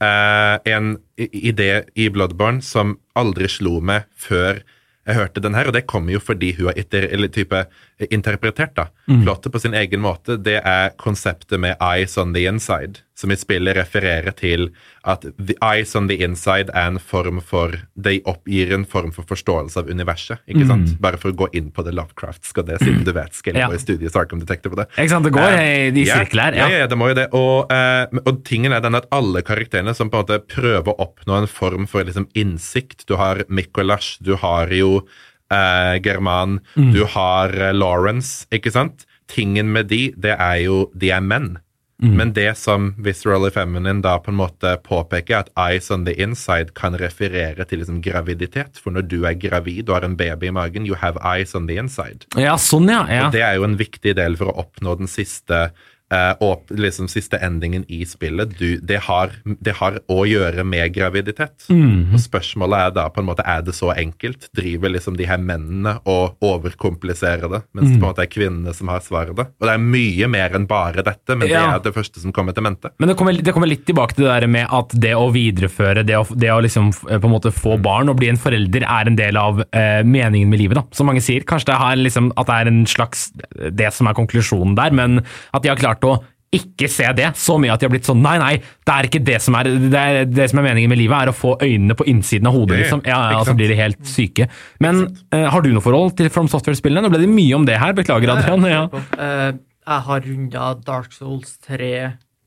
[0.00, 4.62] uh, en idé i Bloodborne som aldri slo meg før
[5.08, 7.64] jeg hørte den her, og det kommer jo fordi hun har iter, eller type,
[8.10, 8.86] interpretert da.
[9.24, 10.36] plottet på sin egen måte.
[10.42, 14.70] Det er konseptet med eyes on the inside, som i spillet refererer til
[15.04, 19.24] at the eyes on the inside er en form for De oppgir en form for
[19.28, 20.38] forståelse av universet.
[20.48, 20.94] ikke sant?
[21.00, 23.68] Bare for å gå inn på det Lovecraft, skal det, siden du vet, skal Ja.
[23.68, 24.88] gå i studiet Sarkum Detective på det.
[24.96, 26.54] Ikke sant, det går Eh, i sirkler.
[26.56, 26.78] Ja, Ja.
[26.78, 27.28] ja, det må jo det.
[27.32, 30.98] Og, uh, og tingen er den at alle karakterene som på en måte prøver å
[31.08, 35.02] oppnå en form for liksom innsikt Du har Mikolas, du har jo
[35.50, 36.92] eh, German, Mm.
[36.94, 39.06] du har eh, Lawrence, ikke sant?
[39.28, 41.58] Tingen med de, det er jo De er menn.
[42.02, 42.14] Mm.
[42.16, 46.14] Men det som Viscerally Feminine da på en måte påpeker, er at eyes on the
[46.16, 48.80] inside kan referere til liksom graviditet.
[48.80, 51.66] For når du er gravid og har en baby i magen, you have eyes on
[51.68, 52.24] the inside.
[52.40, 53.04] ja, sånn, ja.
[53.06, 53.26] ja.
[53.26, 55.70] Og det er jo en viktig del for å oppnå den siste
[56.12, 58.56] eh, og liksom siste endingen i spillet.
[58.58, 61.66] Du, det, har, det har å gjøre med graviditet.
[61.70, 62.14] Mm.
[62.14, 64.48] Og spørsmålet er da på en måte, er det så enkelt?
[64.56, 68.74] Driver liksom de her mennene og overkompliserer det, mens det på en måte er kvinnene
[68.76, 69.30] som har svaret?
[69.38, 71.66] Og det er mye mer enn bare dette, men Ja.
[71.66, 72.90] det er det første som kommer til mente.
[72.98, 76.04] Men det kommer, det kommer litt tilbake til det der med at det å videreføre,
[76.06, 78.84] det å, det å liksom eh, på en måte få barn og bli en forelder,
[78.86, 81.44] er en del av eh, meningen med livet, da, som mange sier.
[81.48, 83.28] Kanskje det, har liksom, at det er en slags
[83.70, 85.20] det som er konklusjonen der, men
[85.54, 86.18] at de har klart å
[86.50, 89.20] ikke se det så mye at de har blitt sånn Nei, nei, det er ikke
[89.22, 91.94] det som er det, er, det som er meningen med livet, er å få øynene
[91.94, 93.04] på innsiden av hodet, liksom.
[93.06, 94.48] Ja, ja, så blir de helt syke.
[94.82, 97.04] Men uh, har du noe forhold til From Software-spillene?
[97.06, 98.66] Nå ble det mye om det her, beklager, Adrian.
[98.66, 98.82] Ja.
[99.14, 99.52] Uh,
[99.86, 101.92] jeg har runda Dark Souls 3,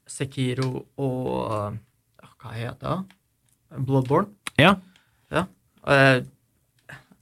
[0.09, 3.19] Sekiro og uh, Hva heter det?
[3.87, 4.29] Bloodborne.
[4.59, 4.75] ja.
[5.33, 5.47] Ja.
[5.89, 6.32] Eh, jeg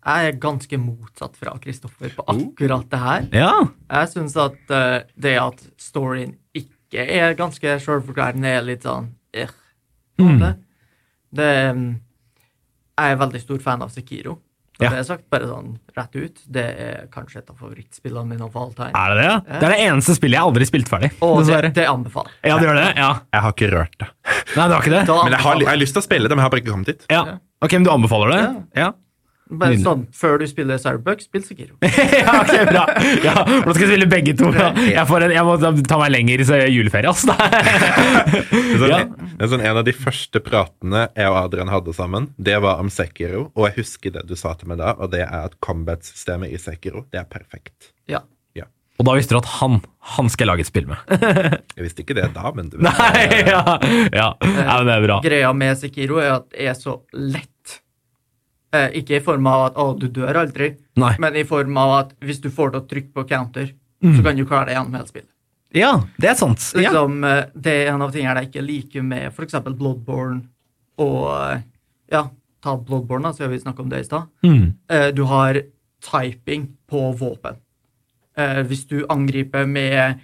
[0.05, 3.27] er ganske motsatt fra Kristoffer på akkurat det her.
[3.35, 3.53] ja.
[3.91, 9.51] Jeg syns at uh, det at storyen ikke er ganske sjølforklarende, er litt sånn eh,
[10.19, 10.41] mm.
[11.31, 11.91] Det mm,
[12.99, 14.39] Jeg er veldig stor fan av Sekiro.
[14.81, 14.89] Og Ja.
[14.89, 16.39] det er sagt bare sånn rett ut.
[16.49, 18.47] Det er kanskje et av favorittspillene mine.
[18.49, 19.27] Er det det?
[19.27, 19.35] Ja?
[19.45, 21.11] Det er det eneste spillet jeg aldri spilt ferdig.
[21.21, 22.33] Og det, det anbefaler.
[22.41, 22.87] Ja, det gjør det?
[22.97, 23.11] Ja.
[23.31, 24.09] Jeg har ikke rørt det.
[24.55, 25.05] Nei, det har ikke det?
[25.05, 26.63] Da Men jeg har, jeg har lyst til å spille det, men jeg har bare
[26.63, 27.05] ikke kommet dit.
[27.13, 27.21] Ja.
[27.61, 28.41] Ok, men du anbefaler det?
[28.81, 28.89] Ja.
[29.51, 29.83] Bare Nydelig.
[29.83, 31.75] sånn, Før du spiller Cyberbuck, spill Sekiro.
[31.83, 32.83] ja, ok, bra.
[33.25, 34.51] Ja, for da skal jeg spille begge to.
[34.55, 34.69] Ja.
[34.79, 35.55] Jeg, får en, jeg må
[35.91, 37.25] ta meg lenger så juleferie, ass.
[37.31, 38.99] Det er sånn, Ja.
[39.05, 42.79] det er sånn, en av de første pratene jeg og Adrian hadde sammen, det var
[42.81, 43.49] om Sekiro.
[43.55, 46.59] Og jeg husker det du sa til meg da, og det er at combat-systemet i
[46.61, 47.91] Sekiro, det er perfekt.
[48.11, 48.23] Ja.
[48.57, 48.65] Ja.
[49.01, 49.79] Og da visste du at han,
[50.15, 50.99] han skal jeg lage et spill med.
[51.75, 53.61] Jeg visste ikke det da, men du Nei, ja.
[54.13, 54.27] Ja.
[54.39, 55.19] ja, men det er bra.
[55.25, 57.50] Greia med Sekiro er at det er så lett.
[58.73, 61.15] Eh, ikke i form av at 'å, du dør aldri', Nei.
[61.19, 64.35] men i form av at hvis du får til å trykke på counter, så kan
[64.37, 65.27] du klare deg gjennom hele spillet.
[65.73, 66.57] Ja, det er sant.
[66.75, 69.53] Liksom, eh, det er en av tingene jeg ikke liker med f.eks.
[69.75, 70.41] Bloodborne
[70.97, 71.61] og eh,
[72.11, 72.29] Ja,
[72.61, 74.27] ta Bloodborne, da, siden vi snakka om det i stad.
[74.43, 74.73] Mm.
[74.89, 75.61] Eh, Du har
[76.01, 77.55] typing på våpen.
[78.37, 80.19] Eh, Hvis du angriper med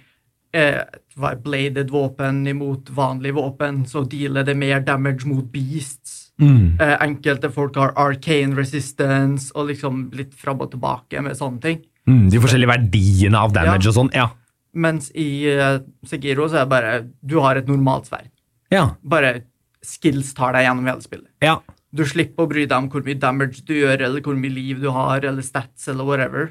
[1.42, 6.27] bladed våpen imot vanlig våpen, så dealer det mer damage mot beasts.
[6.40, 6.76] Mm.
[6.80, 11.80] Eh, Enkelte folk har arcane resistance og liksom litt fram og tilbake med sånne ting.
[12.08, 13.90] Mm, de forskjellige verdiene av damage Ja.
[13.90, 14.12] og sånn.
[14.14, 14.28] Ja.
[14.74, 18.30] Mens i uh, så er det bare Du har et normalt sverd.
[18.70, 18.94] Ja.
[19.02, 19.42] Bare
[19.82, 21.28] skills tar deg gjennom hele spillet.
[21.42, 21.58] ja.
[21.90, 24.78] Du slipper å bry deg om hvor mye damage du gjør, eller hvor mye liv
[24.82, 26.50] du har, eller stats, eller whatever.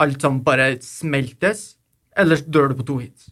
[0.00, 1.76] Alt sammen bare smeltes,
[2.16, 3.28] ellers dør du på to hits.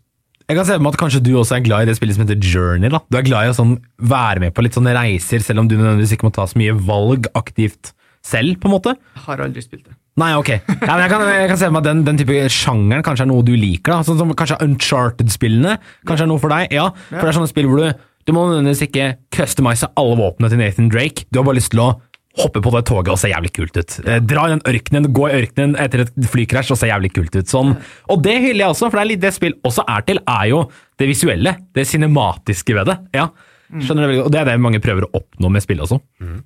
[0.46, 2.22] Jeg kan se for meg at kanskje du også er glad i det spillet som
[2.22, 2.90] heter Journey.
[2.92, 3.00] da.
[3.10, 5.74] Du er glad i å sånn være med på litt sånne reiser, selv om du
[5.74, 7.90] nødvendigvis ikke må ta så mye valg aktivt
[8.26, 8.94] selv, på en måte.
[9.16, 9.96] Jeg har aldri spilt det.
[10.22, 10.48] Nei, ok.
[10.54, 13.26] Ja, men jeg, kan, jeg kan se for meg at den, den type sjangeren kanskje
[13.26, 13.92] er noe du liker.
[13.98, 14.06] da.
[14.06, 15.76] Sånn som Kanskje Uncharted-spillene
[16.08, 16.70] kanskje er noe for deg.
[16.74, 20.50] Ja, for det er sånne spill hvor du, du må nødvendigvis ikke customize alle våpnene
[20.54, 21.26] til Nathan Drake.
[21.30, 21.90] Du har bare lyst til å
[22.36, 23.96] hoppe på det toget og se jævlig kult ut.
[24.04, 27.36] Eh, dra i den ørkenen, gå i ørkenen etter et flykrasj og se jævlig kult
[27.36, 27.50] ut.
[27.50, 27.74] Sånn.
[28.12, 30.48] Og det hyller jeg også, for det er litt det spill også er til, er
[30.52, 30.62] jo
[31.00, 32.98] det visuelle, det cinematiske ved det.
[33.16, 33.30] Ja.
[33.72, 34.28] Skjønner det veldig godt.
[34.28, 36.00] Og det er det mange prøver å oppnå med spill også.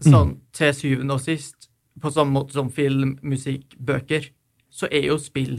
[0.07, 1.69] Sånn til syvende og sist,
[2.01, 4.31] på samme måte som film, musikk, bøker,
[4.73, 5.59] så er jo spill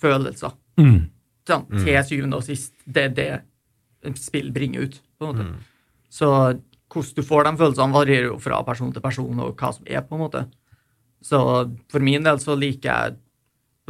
[0.00, 0.54] følelser.
[0.78, 5.48] Sånn, til syvende og sist, det er det spill bringer ut, på en måte.
[6.10, 6.30] Så
[6.90, 10.02] hvordan du får de følelsene, varierer jo fra person til person, og hva som er,
[10.06, 10.44] på en måte.
[11.22, 11.40] Så
[11.92, 13.18] for min del så liker jeg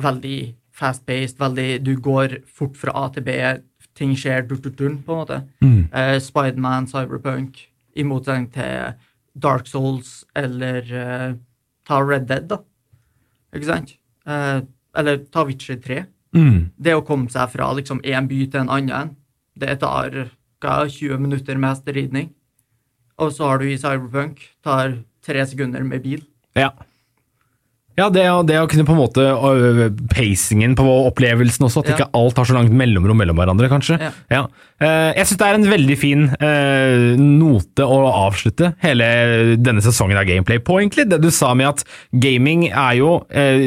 [0.00, 0.38] veldig
[0.76, 3.36] fast-paced, veldig Du går fort fra A til B,
[3.94, 5.42] ting skjer dur-dur-dur, på en måte.
[5.92, 8.94] Eh, Spiderman, Cyberpunk, i motsetning til
[9.34, 11.36] Dark Souls eller uh,
[11.86, 12.60] ta Red Dead, da.
[13.54, 13.94] Ikke sant?
[14.26, 14.62] Uh,
[14.96, 16.04] eller ta Witcher 3.
[16.78, 19.16] Det å komme seg fra liksom én by til en annen,
[19.58, 20.14] det tar
[20.62, 22.30] hva, 20 minutter med hesteridning.
[23.20, 24.96] Og så har du i Cyberpunk, tar
[25.26, 26.22] tre sekunder med bil.
[26.58, 26.70] Ja.
[27.98, 29.24] Ja, det, det å kunne på en måte
[30.14, 31.96] Pacingen på opplevelsen også, at Ja.
[31.98, 33.98] ikke alt har så langt mellomrom mellom hverandre, kanskje.
[34.30, 34.44] Ja.
[34.80, 36.22] Eh, jeg syns det er en veldig fin
[37.20, 39.08] note å avslutte hele
[39.60, 41.08] denne sesongen av Gameplay på, egentlig.
[41.10, 41.84] Det du sa med at
[42.22, 43.10] gaming er jo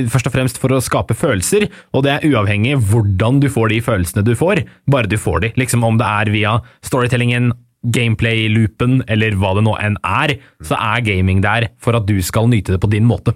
[0.10, 3.82] først og fremst for å skape følelser, og det er uavhengig hvordan du får de
[3.86, 5.54] følelsene du får, bare du får de.
[5.62, 7.52] Liksom om det er via storytellingen,
[7.84, 12.48] gameplay-loopen eller hva det nå enn er, så er gaming der for at du skal
[12.52, 13.36] nyte det på din måte.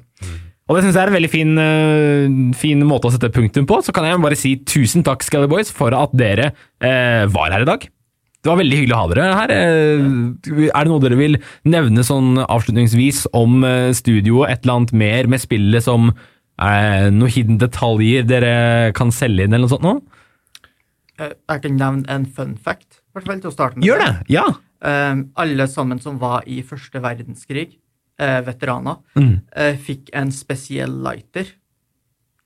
[0.68, 3.80] Og det syns jeg er en veldig fin, uh, fin måte å sette punktum på.
[3.84, 6.52] Så kan jeg bare si tusen takk, Scally Boys, for at dere
[6.84, 7.86] uh, var her i dag.
[8.44, 9.52] Det var veldig hyggelig å ha dere her.
[9.52, 13.66] Eh, Er det noe dere vil nevne sånn avslutningsvis om
[13.98, 14.54] studioet?
[14.54, 16.12] Et eller annet mer med spillet som
[16.62, 18.54] noen hidden detaljer dere
[18.96, 19.96] kan selge inn, eller noe sånt nå?
[21.18, 23.86] Jeg kan nevne en fun fact, hvert fall til å starte med.
[23.88, 24.12] Gjør det!
[24.34, 24.46] Ja!
[24.88, 27.78] Eh, alle sammen som var i første verdenskrig,
[28.20, 29.42] eh, veteraner, Mm.
[29.56, 31.50] eh, fikk en spesiell lighter.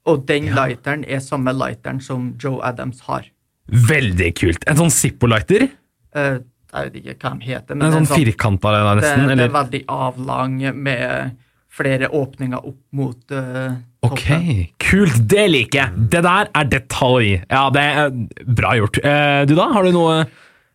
[0.09, 3.27] Og den lighteren er samme lighteren som Joe Adams har.
[3.69, 4.63] Veldig kult.
[4.67, 5.67] En sånn Zippo-lighter?
[6.15, 6.39] Eh,
[6.73, 9.27] jeg vet ikke hva de heter, men En sånn, sånn firkanta det, nesten?
[9.37, 11.37] det er veldig avlang med
[11.71, 14.67] flere åpninger opp mot uh, Ok, toppen.
[14.81, 15.21] kult.
[15.27, 16.09] Det liker jeg.
[16.11, 17.29] Det der er detalj.
[17.49, 18.09] Ja, det er
[18.57, 18.97] bra gjort.
[19.05, 20.25] Uh, du da, har du noe,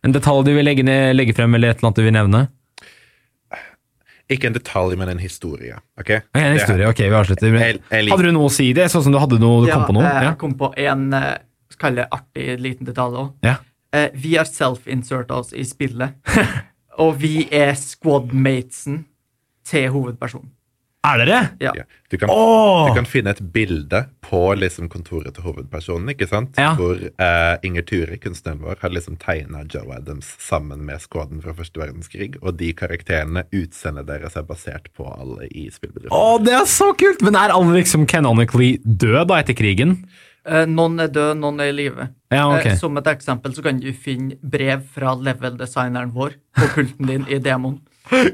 [0.05, 2.47] en detalj du vil legge, ned, legge frem, eller et eller annet du vil nevne?
[4.29, 5.77] Ikke en detalj, men en historie.
[5.99, 6.09] ok?
[6.35, 7.53] En historie, ok, vi avslutter.
[8.11, 8.89] Hadde du noe å si det?
[8.91, 10.03] Sånn som du hadde noe, du Ja, kom på noe?
[10.03, 10.29] eh, Ja.
[10.33, 11.37] Jeg kom på en eh,
[11.79, 13.33] kalle det artig liten detalj òg.
[13.43, 13.55] ja.
[13.95, 16.11] Eh, vi har self-insert oss i spillet.
[16.99, 19.05] og vi er squadmatesen
[19.63, 20.51] til hovedpersonen.
[21.07, 21.39] Er dere?
[21.63, 21.71] Ja.
[21.77, 21.85] Ja.
[22.11, 22.87] Du, kan, oh!
[22.87, 26.59] du kan finne et bilde på liksom kontoret til hovedpersonen, ikke sant?
[26.59, 26.73] Ja.
[26.79, 31.55] hvor eh, Inger Ture, kunstneren vår, har liksom tegna Joe Adams sammen med skåden fra
[31.57, 36.15] første verdenskrig, og de karakterene, utseendet deres, er basert på alle i spillbedriften.
[36.15, 37.23] Å, det er så kult!
[37.25, 39.99] Men er alle liksom canonically døde da etter krigen?
[40.47, 42.07] Eh, noen er død, noen er i live.
[42.31, 42.73] Ja, okay.
[42.73, 47.27] Eh, som et eksempel så kan du finne brev fra level-designeren vår på pulten din
[47.27, 47.81] i demoen.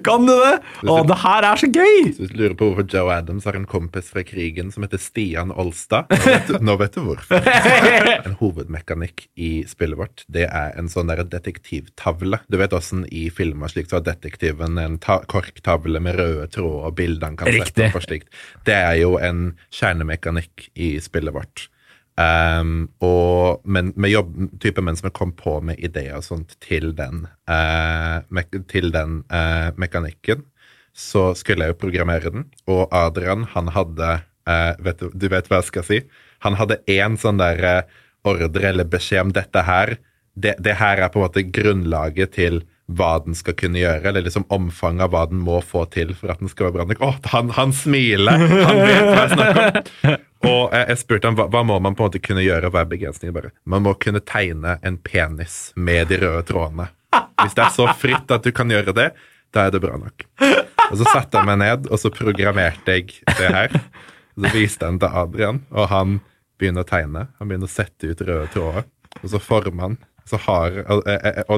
[0.05, 0.53] Kan du det?
[0.85, 2.11] Å, det her er så gøy!
[2.17, 5.51] Hvis du lurer på hvorfor Joe Adams har en kompis fra krigen som heter Stian
[5.51, 7.49] Olstad, nå vet du, nå vet du hvorfor.
[8.23, 12.41] En hovedmekanikk i spillet vårt, det er en sånn der detektivtavle.
[12.51, 16.89] Du vet åssen i filmer slik så har detektiven en ta korktavle med røde tråder
[16.89, 17.89] og bilder han kan Riktig.
[17.89, 18.31] sette og slikt.
[18.67, 21.67] Det er jo en kjernemekanikk i spillet vårt.
[22.13, 26.91] Um, og, men med jobb, type menn som kom på med ideer og sånt til
[26.97, 30.43] den, uh, me til den uh, mekanikken,
[30.93, 32.45] så skulle jeg jo programmere den.
[32.69, 34.11] Og Adrian, han hadde
[34.49, 35.99] uh, vet du, du vet hva jeg skal si?
[36.45, 39.95] Han hadde én sånn der eh, ordre eller beskjed om dette her.
[40.35, 44.25] Det, det her er på en måte grunnlaget til hva den skal kunne gjøre, eller
[44.25, 47.03] liksom omfanget av hva den må få til for at den skal være bra nok.
[47.05, 48.43] Å, han, han smiler!
[48.67, 50.17] Han vet hva jeg snakker om!
[50.43, 52.83] Og eh, jeg spurte ham hva, hva må man på en måte kunne gjøre, hva
[52.83, 53.35] er begrensningen?
[53.35, 53.53] bare?
[53.63, 56.89] Man må kunne tegne en penis med de røde trådene.
[57.39, 59.13] Hvis det er så fritt at du kan gjøre det,
[59.55, 60.25] da er det bra nok.
[60.89, 63.75] Og så satte jeg meg ned, og så programmerte jeg det her.
[64.33, 66.17] Og så viste jeg den til Adrian, og han
[66.59, 67.27] begynner å tegne.
[67.39, 68.87] Han begynner å sette ut røde tråder,
[69.21, 69.97] og så former han.
[70.31, 71.03] Har, og,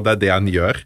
[0.04, 0.82] det er det han gjør.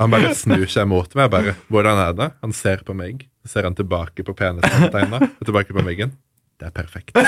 [0.00, 1.30] Han bare snur seg mot meg.
[1.30, 3.28] bare, 'Hvordan er det?' Han ser på meg.
[3.44, 6.12] Så ser han tilbake på penisen og tilbake på veggen.
[6.62, 7.16] Det er perfekt.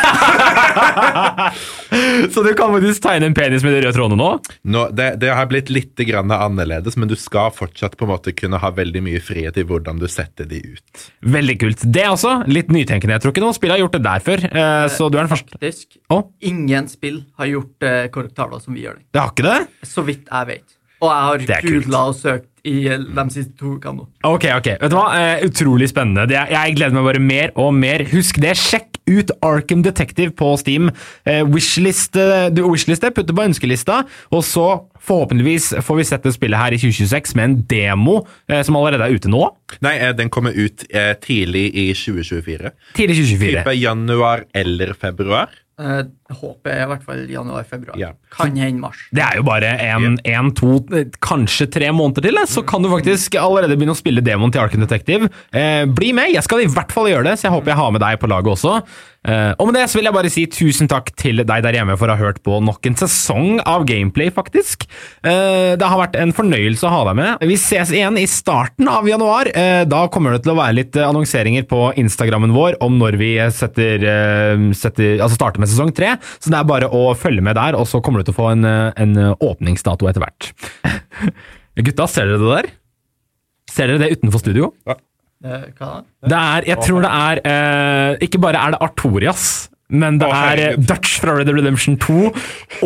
[2.34, 4.28] Så du kan faktisk tegne en penis med de røde trådene nå?
[4.70, 8.34] Nå, det, det har blitt litt grann annerledes, men du skal fortsatt på en måte
[8.36, 11.06] kunne ha veldig mye frihet i hvordan du setter de ut.
[11.34, 11.82] Veldig kult.
[11.96, 13.16] Det også litt nytenkende.
[13.18, 14.46] Jeg tror ikke noen spill har gjort det der før.
[14.50, 15.58] eh, Så du er den første.
[15.58, 16.24] Faktisk, oh?
[16.46, 19.06] ingen spill har gjort uh, korrektaler som vi gjør det.
[19.14, 19.60] det har ikke det?
[19.90, 20.78] Så vidt jeg vet.
[21.04, 24.04] Og jeg har googla og søkt i eh, de siste to ukene nå.
[24.24, 24.68] Ok, ok.
[24.80, 25.02] Vet du hva?
[25.18, 26.24] Eh, utrolig spennende.
[26.32, 28.06] Jeg, jeg gleder meg bare mer og mer.
[28.14, 28.54] Husk det.
[28.56, 30.90] Sjekk ut Arkham Detective på Steam.
[31.28, 34.02] Eh, wishliste, du wishliste, putter på ønskelista,
[34.32, 34.68] og så
[35.04, 39.08] forhåpentligvis får vi sett det spillet her i 2026 med en demo eh, som allerede
[39.08, 39.42] er ute nå.
[39.84, 42.72] Nei, eh, den kommer ut eh, tidlig i 2024.
[42.96, 43.60] Tidlig 2024.
[43.60, 45.52] Type januar eller februar.
[45.80, 46.04] Eh,
[46.38, 47.98] håpet er i hvert fall januar-februar.
[48.00, 48.12] Ja.
[48.34, 49.06] Kan hende mars.
[49.14, 50.78] Det er jo bare en, en, to,
[51.24, 54.84] kanskje tre måneder til, så kan du faktisk allerede begynne å spille demoen til Arken
[54.84, 55.30] Detective.
[55.54, 56.32] Eh, bli med!
[56.34, 58.30] Jeg skal i hvert fall gjøre det, så jeg håper jeg har med deg på
[58.30, 58.78] laget også.
[59.24, 61.96] Eh, og med det så vil jeg bare si tusen takk til deg der hjemme
[61.96, 64.84] for å ha hørt på nok en sesong av Gameplay, faktisk.
[65.24, 67.46] Eh, det har vært en fornøyelse å ha deg med.
[67.48, 69.48] Vi ses igjen i starten av januar.
[69.48, 73.32] Eh, da kommer det til å være litt annonseringer på Instagrammen vår om når vi
[73.54, 76.14] setter, eh, setter altså starter med sesong tre.
[76.38, 78.50] Så det er bare å følge med der, og så kommer du til å få
[78.52, 80.50] en, eh, en åpningsdato etter hvert.
[81.86, 82.70] Gutta, ser dere det der?
[83.74, 84.72] Ser dere det utenfor studio?
[84.86, 84.98] Ja.
[85.44, 86.02] hva da?
[86.30, 89.46] Det er, jeg tror det er eh, Ikke bare er det Artorias,
[89.92, 90.76] men det er eh.
[90.78, 92.20] Dutch fra Red Dead Redemption 2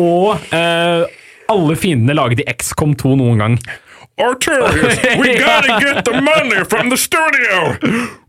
[0.01, 1.05] og eh,
[1.49, 3.55] alle fiendene laget i XCOM 2 noen gang.
[4.19, 7.77] Arturius, we gotta get the money from the studio!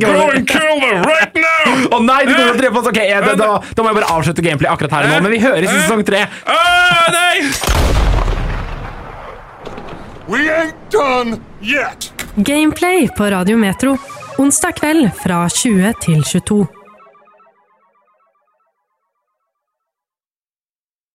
[0.00, 1.88] Go and kill them right now!
[1.94, 2.88] Å nei, du kommer til å drepe oss!
[2.88, 5.34] Ok, eh, da, da, da må jeg bare avslutte gameplay akkurat her og nå, men
[5.36, 6.24] vi høres i sesong 3.
[6.48, 7.36] Ah, nei!
[10.26, 12.08] We ain't done yet.
[12.36, 13.98] Gameplay på Radio Metro.
[14.40, 16.64] Onsdag kveld fra 20 til 22.